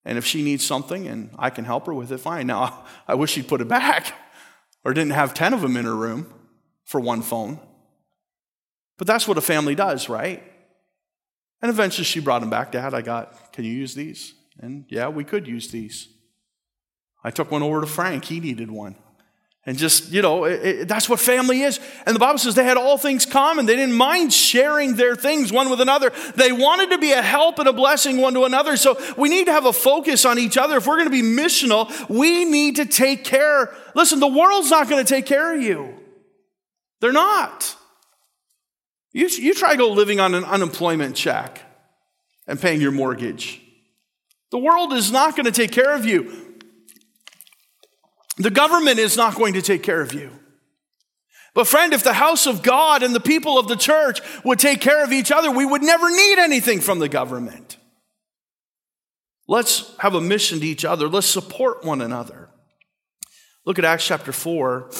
[0.03, 2.47] And if she needs something and I can help her with it, fine.
[2.47, 4.15] Now, I wish she'd put it back
[4.83, 6.33] or didn't have 10 of them in her room
[6.85, 7.59] for one phone.
[8.97, 10.41] But that's what a family does, right?
[11.61, 12.71] And eventually she brought them back.
[12.71, 14.33] Dad, I got, can you use these?
[14.57, 16.16] And yeah, we could use these.
[17.23, 18.25] I took one over to Frank.
[18.25, 18.95] He needed one.
[19.65, 21.81] And just, you know, it, it, that's what family is.
[22.05, 23.65] And the Bible says they had all things common.
[23.65, 26.13] They didn't mind sharing their things one with another.
[26.35, 28.77] They wanted to be a help and a blessing one to another.
[28.77, 30.77] So we need to have a focus on each other.
[30.77, 33.75] If we're going to be missional, we need to take care.
[33.93, 35.93] Listen, the world's not going to take care of you.
[37.01, 37.75] They're not.
[39.11, 41.61] You, you try to go living on an unemployment check
[42.47, 43.61] and paying your mortgage.
[44.51, 46.46] The world is not going to take care of you.
[48.37, 50.31] The government is not going to take care of you.
[51.53, 54.79] But, friend, if the house of God and the people of the church would take
[54.79, 57.77] care of each other, we would never need anything from the government.
[59.47, 61.07] Let's have a mission to each other.
[61.07, 62.49] Let's support one another.
[63.65, 64.91] Look at Acts chapter 4,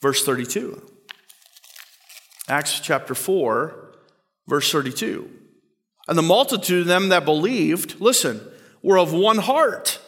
[0.00, 0.80] verse 32.
[2.48, 3.94] Acts chapter 4,
[4.46, 5.28] verse 32.
[6.06, 8.40] And the multitude of them that believed, listen,
[8.80, 9.98] were of one heart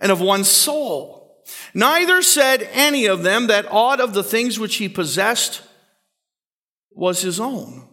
[0.00, 1.17] and of one soul.
[1.74, 5.62] Neither said any of them that aught of the things which he possessed
[6.90, 7.88] was his own,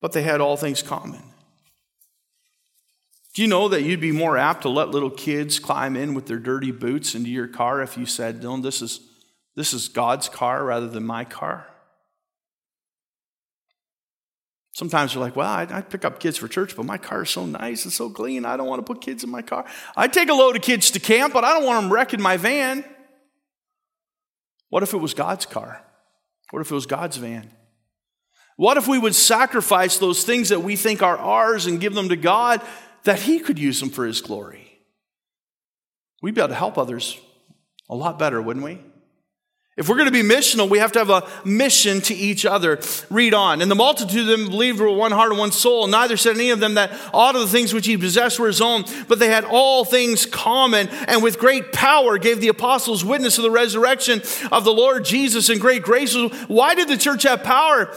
[0.00, 1.22] but they had all things common.
[3.34, 6.26] Do you know that you'd be more apt to let little kids climb in with
[6.26, 9.00] their dirty boots into your car if you said, No, this is
[9.56, 11.66] this is God's car rather than my car.
[14.74, 17.30] Sometimes you're like, well, I, I, pick up kids for church, but my car is
[17.30, 18.44] so nice and so clean.
[18.44, 19.64] I don't want to put kids in my car.
[19.96, 22.36] I take a load of kids to camp, but I don't want them wrecking my
[22.36, 22.84] van.
[24.70, 25.80] What if it was God's car?
[26.50, 27.52] What if it was God's van?
[28.56, 32.08] What if we would sacrifice those things that we think are ours and give them
[32.08, 32.60] to God
[33.04, 34.80] that He could use them for His glory?
[36.20, 37.20] We'd be able to help others
[37.88, 38.80] a lot better, wouldn't we?
[39.76, 42.78] If we're going to be missional, we have to have a mission to each other.
[43.10, 43.60] Read on.
[43.60, 45.88] And the multitude of them believed were one heart and one soul.
[45.88, 48.60] Neither said any of them that all of the things which he possessed were his
[48.60, 50.88] own, but they had all things common.
[51.08, 54.22] And with great power gave the apostles witness of the resurrection
[54.52, 56.14] of the Lord Jesus and great grace.
[56.46, 57.92] Why did the church have power?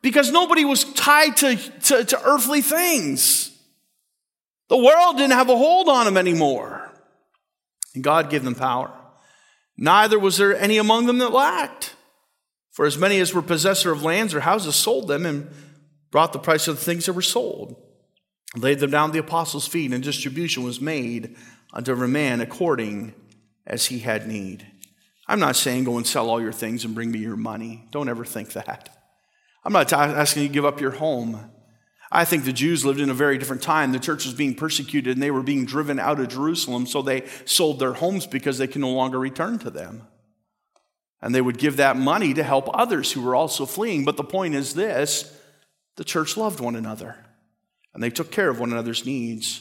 [0.00, 3.54] Because nobody was tied to, to, to earthly things.
[4.68, 6.90] The world didn't have a hold on them anymore.
[7.94, 8.97] And God gave them power.
[9.78, 11.94] Neither was there any among them that lacked.
[12.72, 15.48] For as many as were possessor of lands or houses sold them and
[16.10, 17.76] brought the price of the things that were sold,
[18.56, 21.36] laid them down at the apostles' feet, and distribution was made
[21.72, 23.14] unto every man according
[23.66, 24.66] as he had need.
[25.28, 27.86] I'm not saying go and sell all your things and bring me your money.
[27.90, 28.96] Don't ever think that.
[29.64, 31.50] I'm not asking you to give up your home.
[32.10, 33.92] I think the Jews lived in a very different time.
[33.92, 37.26] The church was being persecuted and they were being driven out of Jerusalem, so they
[37.44, 40.06] sold their homes because they could no longer return to them.
[41.20, 44.04] And they would give that money to help others who were also fleeing.
[44.04, 45.34] But the point is this
[45.96, 47.16] the church loved one another
[47.92, 49.60] and they took care of one another's needs.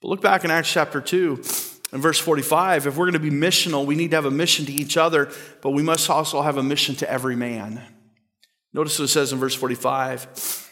[0.00, 1.42] But look back in Acts chapter 2
[1.92, 2.86] and verse 45.
[2.86, 5.30] If we're going to be missional, we need to have a mission to each other,
[5.62, 7.82] but we must also have a mission to every man.
[8.72, 10.65] Notice what it says in verse 45.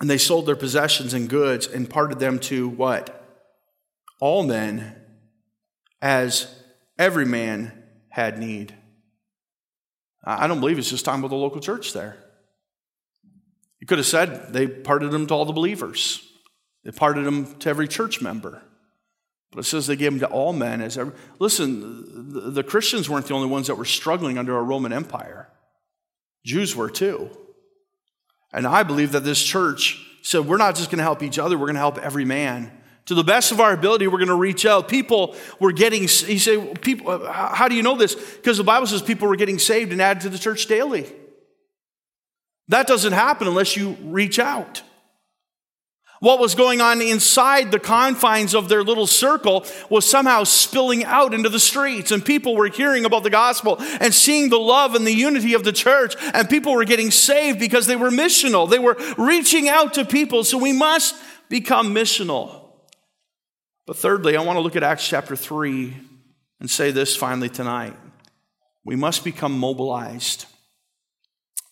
[0.00, 3.24] And they sold their possessions and goods and parted them to what?
[4.20, 4.96] All men,
[6.02, 6.54] as
[6.98, 8.74] every man had need.
[10.24, 12.16] I don't believe it's just talking about the local church there.
[13.80, 16.26] You could have said they parted them to all the believers.
[16.84, 18.62] They parted them to every church member.
[19.52, 21.14] But it says they gave them to all men as every.
[21.38, 25.48] Listen, the Christians weren't the only ones that were struggling under a Roman Empire.
[26.44, 27.30] Jews were too.
[28.56, 31.58] And I believe that this church said, we're not just going to help each other,
[31.58, 32.72] we're going to help every man.
[33.04, 34.88] To the best of our ability, we're going to reach out.
[34.88, 38.14] People were getting, you say, people, uh, how do you know this?
[38.14, 41.06] Because the Bible says people were getting saved and added to the church daily.
[42.68, 44.82] That doesn't happen unless you reach out.
[46.20, 51.34] What was going on inside the confines of their little circle was somehow spilling out
[51.34, 55.06] into the streets, and people were hearing about the gospel and seeing the love and
[55.06, 58.68] the unity of the church, and people were getting saved because they were missional.
[58.68, 61.14] They were reaching out to people, so we must
[61.48, 62.62] become missional.
[63.86, 65.96] But thirdly, I want to look at Acts chapter 3
[66.60, 67.94] and say this finally tonight.
[68.84, 70.46] We must become mobilized.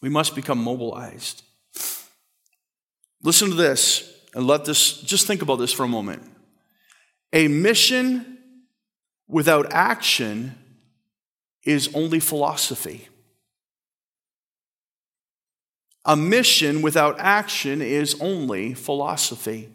[0.03, 1.42] We must become mobilized.
[3.22, 6.22] Listen to this and let this, just think about this for a moment.
[7.32, 8.39] A mission
[9.28, 10.57] without action
[11.62, 13.09] is only philosophy.
[16.05, 19.70] A mission without action is only philosophy.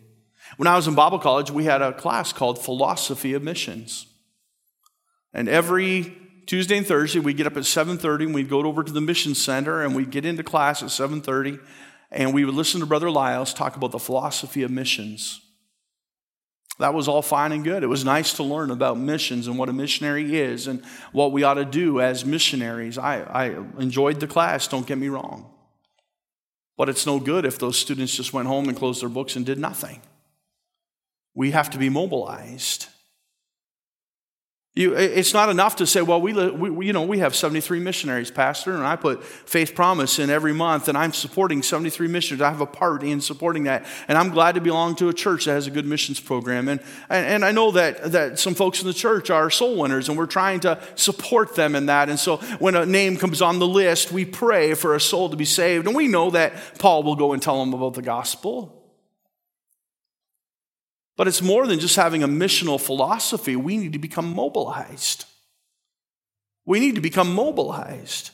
[0.58, 4.06] When I was in Bible college, we had a class called Philosophy of Missions.
[5.34, 8.92] And every Tuesday and Thursday, we'd get up at 7.30 and we'd go over to
[8.92, 11.60] the mission center and we'd get into class at 7.30
[12.12, 15.42] and we would listen to Brother Lyles talk about the philosophy of missions.
[16.80, 17.84] That was all fine and good.
[17.84, 21.44] It was nice to learn about missions and what a missionary is and what we
[21.44, 22.98] ought to do as missionaries.
[22.98, 23.46] I, I
[23.78, 25.52] enjoyed the class, don't get me wrong.
[26.78, 29.46] But it's no good if those students just went home and closed their books and
[29.46, 30.02] did nothing.
[31.36, 32.88] We have to be mobilized.
[34.80, 38.32] You, it's not enough to say, well, we, we, you know, we have 73 missionaries,
[38.32, 42.42] Pastor, and I put Faith Promise in every month, and I'm supporting 73 missionaries.
[42.42, 45.44] I have a part in supporting that, and I'm glad to belong to a church
[45.44, 46.70] that has a good missions program.
[46.70, 50.08] And, and, and I know that, that some folks in the church are soul winners,
[50.08, 52.08] and we're trying to support them in that.
[52.08, 55.36] And so when a name comes on the list, we pray for a soul to
[55.36, 58.79] be saved, and we know that Paul will go and tell them about the gospel.
[61.20, 63.58] But it's more than just having a missional philosophy.
[63.58, 65.26] We need to become mobilized.
[66.66, 68.30] We need to become mobilized.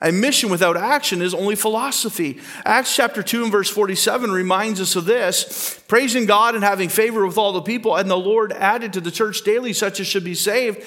[0.00, 2.38] A mission without action is only philosophy.
[2.64, 7.26] Acts chapter 2 and verse 47 reminds us of this praising God and having favor
[7.26, 10.22] with all the people, and the Lord added to the church daily such as should
[10.22, 10.84] be saved.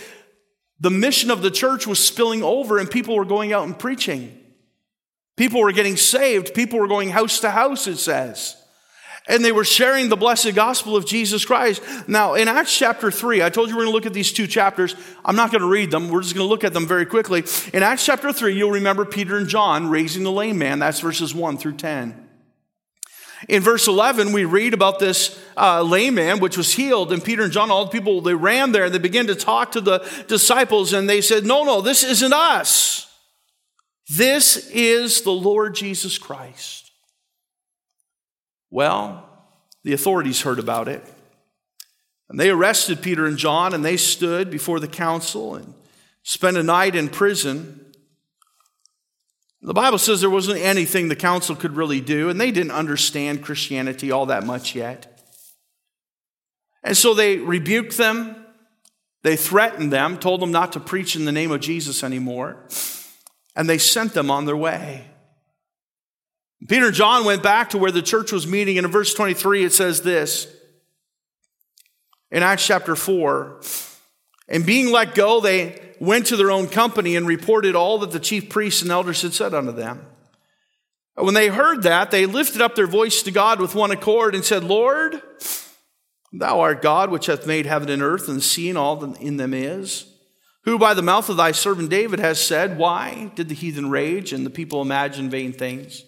[0.80, 4.42] The mission of the church was spilling over, and people were going out and preaching.
[5.36, 6.54] People were getting saved.
[6.54, 8.56] People were going house to house, it says
[9.28, 11.82] and they were sharing the blessed gospel of Jesus Christ.
[12.08, 14.48] Now, in Acts chapter 3, I told you we're going to look at these two
[14.48, 14.96] chapters.
[15.24, 17.44] I'm not going to read them, we're just going to look at them very quickly.
[17.74, 20.80] In Acts chapter 3, you'll remember Peter and John raising the lame man.
[20.80, 22.30] That's verses 1 through 10.
[23.50, 27.44] In verse 11, we read about this uh, lame man which was healed, and Peter
[27.44, 30.00] and John, all the people, they ran there and they began to talk to the
[30.28, 33.08] disciples, and they said, No, no, this isn't us.
[34.16, 36.81] This is the Lord Jesus Christ.
[38.72, 39.30] Well,
[39.84, 41.04] the authorities heard about it.
[42.30, 45.74] And they arrested Peter and John, and they stood before the council and
[46.24, 47.92] spent a night in prison.
[49.62, 53.44] The Bible says there wasn't anything the council could really do, and they didn't understand
[53.44, 55.08] Christianity all that much yet.
[56.84, 58.46] And so they rebuked them,
[59.24, 62.66] they threatened them, told them not to preach in the name of Jesus anymore,
[63.56, 65.11] and they sent them on their way.
[66.68, 69.64] Peter and John went back to where the church was meeting, and in verse 23
[69.64, 70.48] it says this
[72.32, 73.62] in Acts chapter 4
[74.48, 78.20] And being let go, they went to their own company and reported all that the
[78.20, 80.06] chief priests and elders had said unto them.
[81.16, 84.44] When they heard that, they lifted up their voice to God with one accord and
[84.44, 85.22] said, Lord,
[86.32, 89.38] thou art God which hath made heaven and earth and sea and all that in
[89.38, 90.06] them is,
[90.64, 94.32] who by the mouth of thy servant David has said, Why did the heathen rage
[94.32, 96.06] and the people imagine vain things?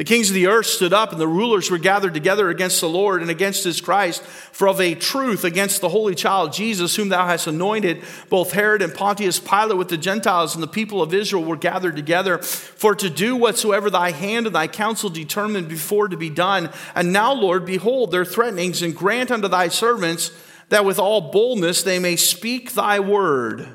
[0.00, 2.88] The kings of the earth stood up, and the rulers were gathered together against the
[2.88, 7.10] Lord and against his Christ, for of a truth against the holy child Jesus, whom
[7.10, 11.12] thou hast anointed, both Herod and Pontius Pilate with the Gentiles and the people of
[11.12, 16.08] Israel were gathered together, for to do whatsoever thy hand and thy counsel determined before
[16.08, 16.70] to be done.
[16.94, 20.32] And now, Lord, behold their threatenings, and grant unto thy servants
[20.70, 23.68] that with all boldness they may speak thy word.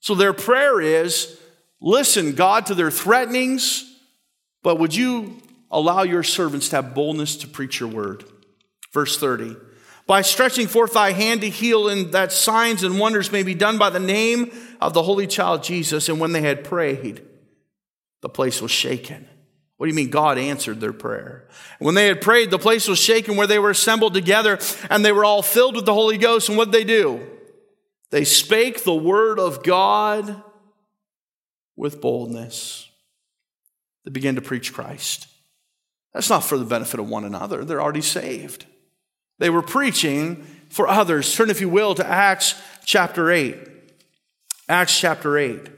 [0.00, 1.38] So their prayer is
[1.80, 3.84] listen, God, to their threatenings,
[4.64, 5.40] but would you
[5.70, 8.24] allow your servants to have boldness to preach your word.
[8.92, 9.56] Verse 30.
[10.06, 13.78] By stretching forth thy hand to heal, and that signs and wonders may be done
[13.78, 16.08] by the name of the Holy Child Jesus.
[16.08, 17.22] And when they had prayed,
[18.20, 19.28] the place was shaken.
[19.76, 20.10] What do you mean?
[20.10, 21.48] God answered their prayer.
[21.78, 24.58] When they had prayed, the place was shaken where they were assembled together,
[24.90, 26.48] and they were all filled with the Holy Ghost.
[26.48, 27.26] And what did they do?
[28.10, 30.42] They spake the word of God
[31.76, 32.90] with boldness.
[34.04, 35.28] They began to preach Christ.
[36.12, 37.64] That's not for the benefit of one another.
[37.64, 38.66] They're already saved.
[39.38, 41.34] They were preaching for others.
[41.34, 43.56] Turn, if you will, to Acts chapter 8.
[44.68, 45.68] Acts chapter 8.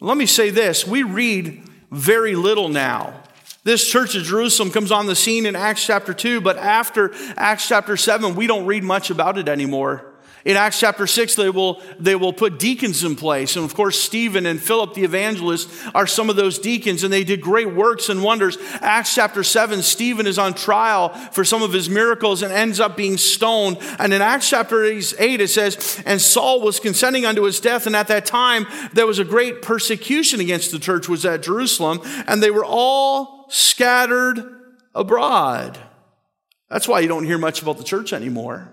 [0.00, 3.22] Let me say this we read very little now.
[3.64, 7.68] This church of Jerusalem comes on the scene in Acts chapter 2, but after Acts
[7.68, 10.11] chapter 7, we don't read much about it anymore.
[10.44, 13.54] In Acts chapter 6, they will, they will put deacons in place.
[13.54, 17.22] And of course, Stephen and Philip the evangelist are some of those deacons, and they
[17.22, 18.58] did great works and wonders.
[18.80, 22.96] Acts chapter 7, Stephen is on trial for some of his miracles and ends up
[22.96, 23.78] being stoned.
[24.00, 27.94] And in Acts chapter 8, it says, And Saul was consenting unto his death, and
[27.94, 32.42] at that time there was a great persecution against the church was at Jerusalem, and
[32.42, 34.42] they were all scattered
[34.92, 35.78] abroad.
[36.68, 38.68] That's why you don't hear much about the church anymore.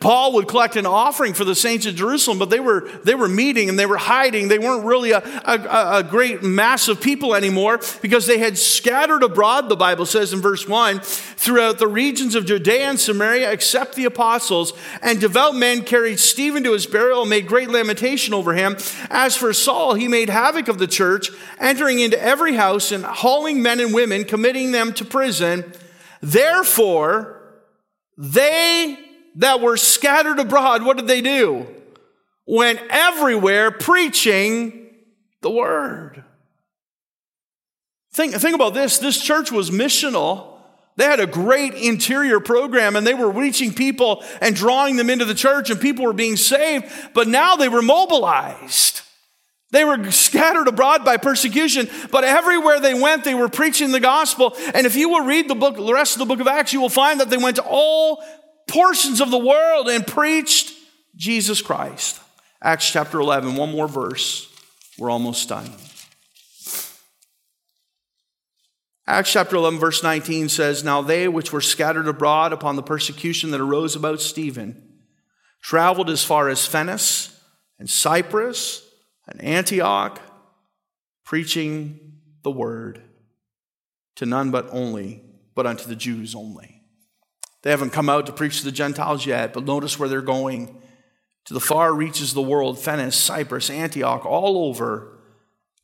[0.00, 3.28] Paul would collect an offering for the saints of Jerusalem, but they were, they were
[3.28, 4.48] meeting and they were hiding.
[4.48, 9.22] They weren't really a, a, a, great mass of people anymore because they had scattered
[9.22, 13.94] abroad, the Bible says in verse 1, throughout the regions of Judea and Samaria, except
[13.94, 14.72] the apostles.
[15.02, 18.76] And devout men carried Stephen to his burial and made great lamentation over him.
[19.10, 23.62] As for Saul, he made havoc of the church, entering into every house and hauling
[23.62, 25.72] men and women, committing them to prison.
[26.20, 27.42] Therefore,
[28.16, 31.66] they that were scattered abroad, what did they do?
[32.46, 34.90] Went everywhere preaching
[35.42, 36.24] the word.
[38.12, 38.98] Think, think about this.
[38.98, 40.54] This church was missional.
[40.96, 45.24] They had a great interior program and they were reaching people and drawing them into
[45.24, 49.02] the church and people were being saved, but now they were mobilized.
[49.70, 54.56] They were scattered abroad by persecution, but everywhere they went, they were preaching the gospel.
[54.74, 56.80] And if you will read the book, the rest of the book of Acts, you
[56.80, 58.24] will find that they went to all
[58.68, 60.72] portions of the world and preached
[61.16, 62.20] Jesus Christ.
[62.62, 64.52] Acts chapter 11, one more verse.
[64.98, 65.70] We're almost done.
[69.06, 73.50] Acts chapter 11, verse 19 says, Now they which were scattered abroad upon the persecution
[73.52, 74.84] that arose about Stephen
[75.62, 77.34] traveled as far as Phoenice
[77.78, 78.86] and Cyprus
[79.26, 80.20] and Antioch,
[81.24, 83.02] preaching the word
[84.16, 85.22] to none but only,
[85.54, 86.77] but unto the Jews only.
[87.68, 90.74] They haven't come out to preach to the Gentiles yet, but notice where they're going
[91.44, 95.18] to the far reaches of the world Phoenice, Cyprus, Antioch, all over,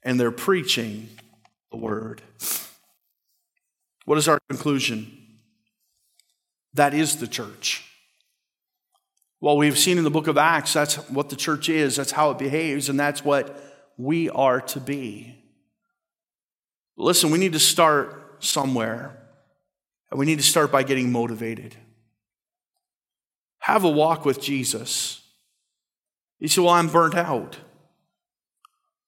[0.03, 1.11] and they're preaching
[1.71, 2.23] the word.
[4.07, 5.15] What is our conclusion?
[6.73, 7.87] That is the church.
[9.43, 12.31] Well, we've seen in the book of Acts, that's what the church is, that's how
[12.31, 13.63] it behaves, and that's what
[13.99, 15.35] we are to be.
[16.97, 19.24] Listen, we need to start somewhere.
[20.15, 21.75] And we need to start by getting motivated.
[23.59, 25.21] Have a walk with Jesus.
[26.39, 27.59] You say, Well, I'm burnt out.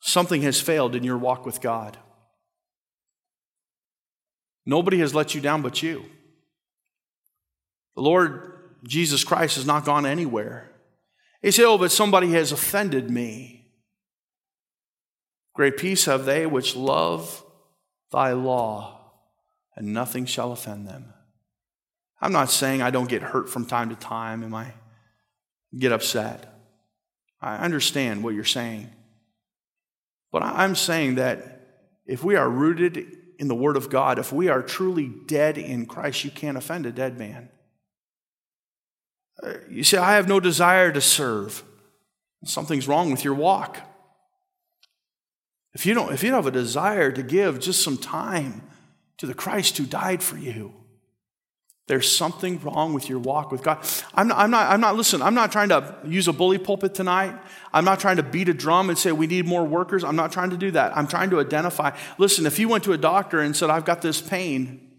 [0.00, 1.96] Something has failed in your walk with God.
[4.66, 6.06] Nobody has let you down but you.
[7.94, 10.72] The Lord Jesus Christ has not gone anywhere.
[11.40, 13.70] He said, Oh, but somebody has offended me.
[15.54, 17.44] Great peace have they which love
[18.10, 18.95] thy law
[19.76, 21.12] and nothing shall offend them.
[22.20, 24.74] I'm not saying I don't get hurt from time to time and I
[25.78, 26.52] get upset.
[27.40, 28.88] I understand what you're saying.
[30.32, 31.60] But I'm saying that
[32.06, 33.06] if we are rooted
[33.38, 36.86] in the Word of God, if we are truly dead in Christ, you can't offend
[36.86, 37.50] a dead man.
[39.42, 41.62] Uh, you say, I have no desire to serve.
[42.44, 43.78] Something's wrong with your walk.
[45.74, 48.62] If you don't, if you don't have a desire to give just some time
[49.18, 50.74] to the Christ who died for you.
[51.88, 53.78] There's something wrong with your walk with God.
[54.12, 56.94] I'm not, I'm not, I'm not, listen, I'm not trying to use a bully pulpit
[56.94, 57.38] tonight.
[57.72, 60.02] I'm not trying to beat a drum and say we need more workers.
[60.02, 60.96] I'm not trying to do that.
[60.96, 61.96] I'm trying to identify.
[62.18, 64.90] Listen, if you went to a doctor and said, I've got this pain,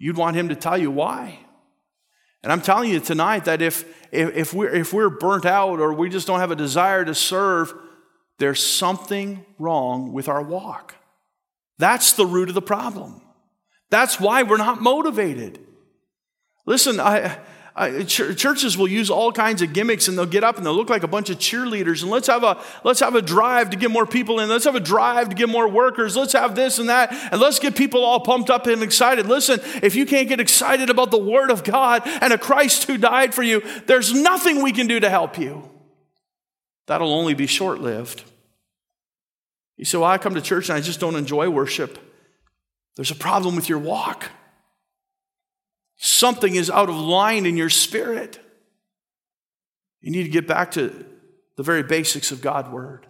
[0.00, 1.38] you'd want him to tell you why.
[2.42, 5.94] And I'm telling you tonight that if, if, if, we're, if we're burnt out or
[5.94, 7.72] we just don't have a desire to serve,
[8.38, 10.96] there's something wrong with our walk.
[11.82, 13.20] That's the root of the problem.
[13.90, 15.58] That's why we're not motivated.
[16.64, 17.40] Listen, I,
[17.74, 20.76] I, ch- churches will use all kinds of gimmicks and they'll get up and they'll
[20.76, 23.76] look like a bunch of cheerleaders and let's have a let's have a drive to
[23.76, 24.48] get more people in.
[24.48, 26.16] Let's have a drive to get more workers.
[26.16, 29.26] Let's have this and that and let's get people all pumped up and excited.
[29.26, 32.96] Listen if you can't get excited about the word of god and a christ who
[32.96, 35.68] died for you there's nothing we can do to help you.
[36.86, 38.22] That'll only be short-lived
[39.82, 41.98] you say, Well, I come to church and I just don't enjoy worship.
[42.94, 44.30] There's a problem with your walk.
[45.96, 48.38] Something is out of line in your spirit.
[50.00, 51.04] You need to get back to
[51.56, 53.08] the very basics of God's word.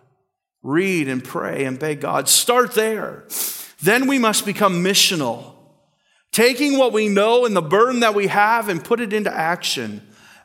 [0.63, 2.27] Read and pray and beg God.
[2.27, 3.25] Start there.
[3.83, 5.53] Then we must become missional,
[6.31, 10.01] taking what we know and the burden that we have and put it into action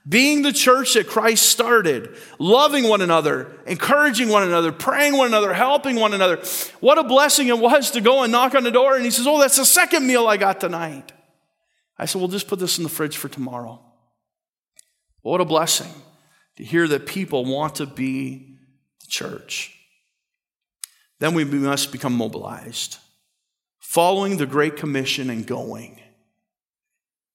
[0.07, 5.53] being the church that Christ started, loving one another, encouraging one another, praying one another,
[5.53, 6.37] helping one another.
[6.79, 8.95] What a blessing it was to go and knock on the door.
[8.95, 11.11] And he says, Oh, that's the second meal I got tonight.
[11.97, 13.81] I said, Well, just put this in the fridge for tomorrow.
[15.21, 15.91] What a blessing
[16.55, 18.57] to hear that people want to be
[19.01, 19.73] the church.
[21.19, 22.97] Then we must become mobilized,
[23.79, 25.96] following the Great Commission and going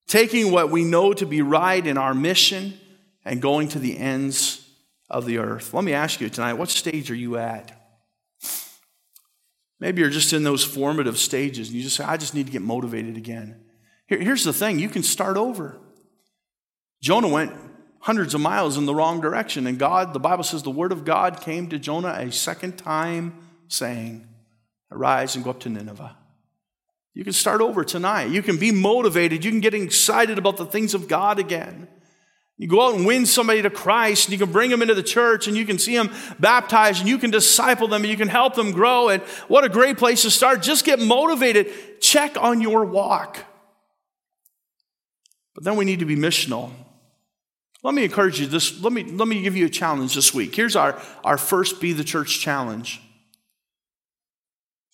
[0.07, 2.79] taking what we know to be right in our mission
[3.25, 4.69] and going to the ends
[5.09, 5.73] of the earth.
[5.75, 7.79] Let me ask you tonight what stage are you at?
[9.79, 12.53] Maybe you're just in those formative stages and you just say, I just need to
[12.53, 13.65] get motivated again.
[14.07, 15.79] Here, here's the thing you can start over.
[17.01, 17.53] Jonah went
[18.03, 19.67] hundreds of miles in the wrong direction.
[19.67, 23.35] And God, the Bible says, the word of God came to Jonah a second time,
[23.69, 24.29] saying,
[24.91, 26.17] Arise and go up to Nineveh.
[27.15, 28.31] You can start over tonight.
[28.31, 29.45] You can be motivated.
[29.45, 31.89] You can get excited about the things of God again.
[32.57, 35.03] You go out and win somebody to Christ, and you can bring them into the
[35.03, 38.29] church, and you can see them baptized, and you can disciple them, and you can
[38.29, 39.09] help them grow.
[39.09, 40.63] And what a great place to start.
[40.63, 42.01] Just get motivated.
[42.01, 43.39] Check on your walk.
[45.55, 46.71] But then we need to be missional.
[47.83, 48.81] Let me encourage you this.
[48.81, 50.55] Let me, let me give you a challenge this week.
[50.55, 53.03] Here's our, our first Be the Church challenge.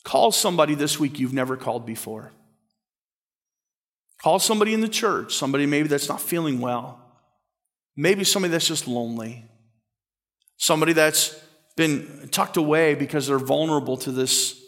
[0.05, 2.32] Call somebody this week you've never called before.
[4.22, 7.01] Call somebody in the church, somebody maybe that's not feeling well.
[7.96, 9.44] Maybe somebody that's just lonely.
[10.57, 11.38] Somebody that's
[11.76, 14.61] been tucked away because they're vulnerable to this,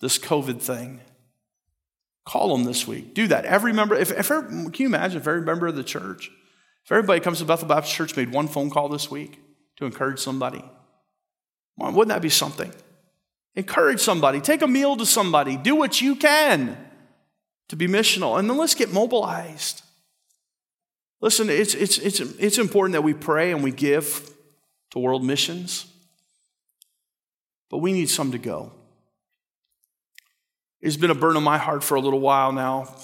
[0.00, 1.00] this COVID thing.
[2.24, 3.14] Call them this week.
[3.14, 3.44] Do that.
[3.44, 6.30] Every member, if, if can you imagine if every member of the church,
[6.84, 9.40] if everybody comes to Bethel Baptist Church made one phone call this week
[9.76, 10.64] to encourage somebody?
[11.78, 12.72] Wouldn't that be something?
[13.54, 14.40] Encourage somebody.
[14.40, 15.56] Take a meal to somebody.
[15.56, 16.76] Do what you can
[17.68, 18.38] to be missional.
[18.38, 19.82] And then let's get mobilized.
[21.20, 24.30] Listen, it's, it's, it's, it's important that we pray and we give
[24.90, 25.86] to world missions,
[27.68, 28.72] but we need some to go.
[30.80, 32.94] It's been a burn on my heart for a little while now.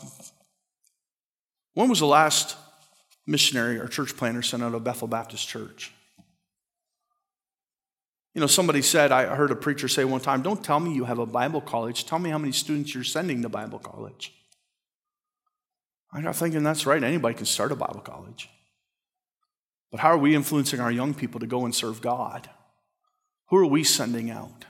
[1.74, 2.56] When was the last
[3.26, 5.92] missionary or church planter sent out of Bethel Baptist Church?
[8.36, 11.04] You know, somebody said, I heard a preacher say one time, don't tell me you
[11.04, 14.34] have a Bible college, tell me how many students you're sending to Bible college.
[16.12, 18.50] I got thinking that's right, anybody can start a Bible college.
[19.90, 22.50] But how are we influencing our young people to go and serve God?
[23.46, 24.66] Who are we sending out?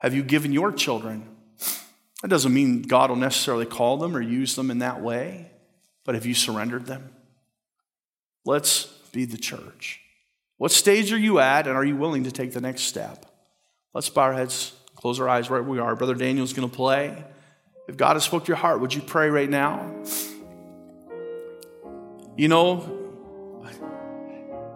[0.00, 1.26] Have you given your children?
[2.20, 5.50] That doesn't mean God will necessarily call them or use them in that way,
[6.04, 7.14] but have you surrendered them?
[8.44, 10.02] Let's be the church.
[10.64, 13.26] What stage are you at, and are you willing to take the next step?
[13.92, 15.94] Let's bow our heads, close our eyes right where we are.
[15.94, 17.22] Brother Daniel's going to play.
[17.86, 19.94] If God has spoke to your heart, would you pray right now?
[22.34, 23.12] You know,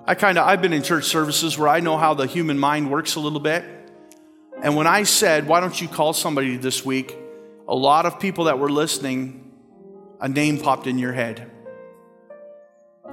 [0.06, 2.90] I kind of I've been in church services where I know how the human mind
[2.90, 3.64] works a little bit.
[4.62, 7.16] And when I said, "Why don't you call somebody this week?"
[7.66, 9.52] a lot of people that were listening,
[10.20, 11.50] a name popped in your head.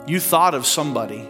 [0.07, 1.29] You thought of somebody.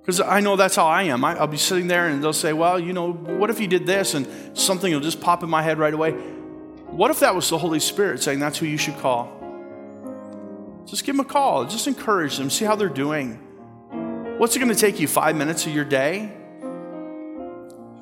[0.00, 1.24] Because I know that's how I am.
[1.24, 3.86] I, will be sitting there and they'll say, Well, you know, what if you did
[3.86, 4.14] this?
[4.14, 4.26] And
[4.58, 6.12] something will just pop in my head right away.
[6.12, 9.36] What if that was the Holy Spirit saying that's who you should call?
[10.86, 11.66] Just give them a call.
[11.66, 12.50] Just encourage them.
[12.50, 13.34] See how they're doing.
[14.38, 15.06] What's it going to take you?
[15.06, 16.32] Five minutes of your day?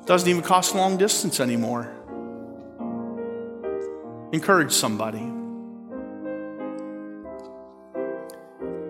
[0.05, 1.93] Doesn't even cost long distance anymore.
[4.31, 5.31] Encourage somebody.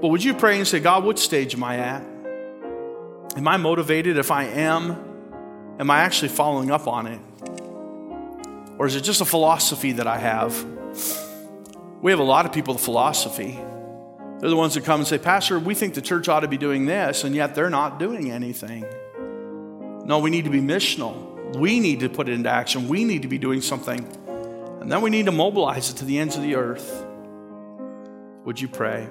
[0.01, 2.18] But would you pray and say, God, what stage am I at?
[3.35, 4.17] Am I motivated?
[4.17, 4.97] If I am,
[5.79, 7.19] am I actually following up on it?
[8.77, 10.65] Or is it just a philosophy that I have?
[12.01, 13.59] We have a lot of people with philosophy.
[14.39, 16.57] They're the ones that come and say, Pastor, we think the church ought to be
[16.57, 18.85] doing this, and yet they're not doing anything.
[20.05, 21.57] No, we need to be missional.
[21.57, 22.87] We need to put it into action.
[22.87, 24.07] We need to be doing something.
[24.79, 27.05] And then we need to mobilize it to the ends of the earth.
[28.45, 29.09] Would you pray?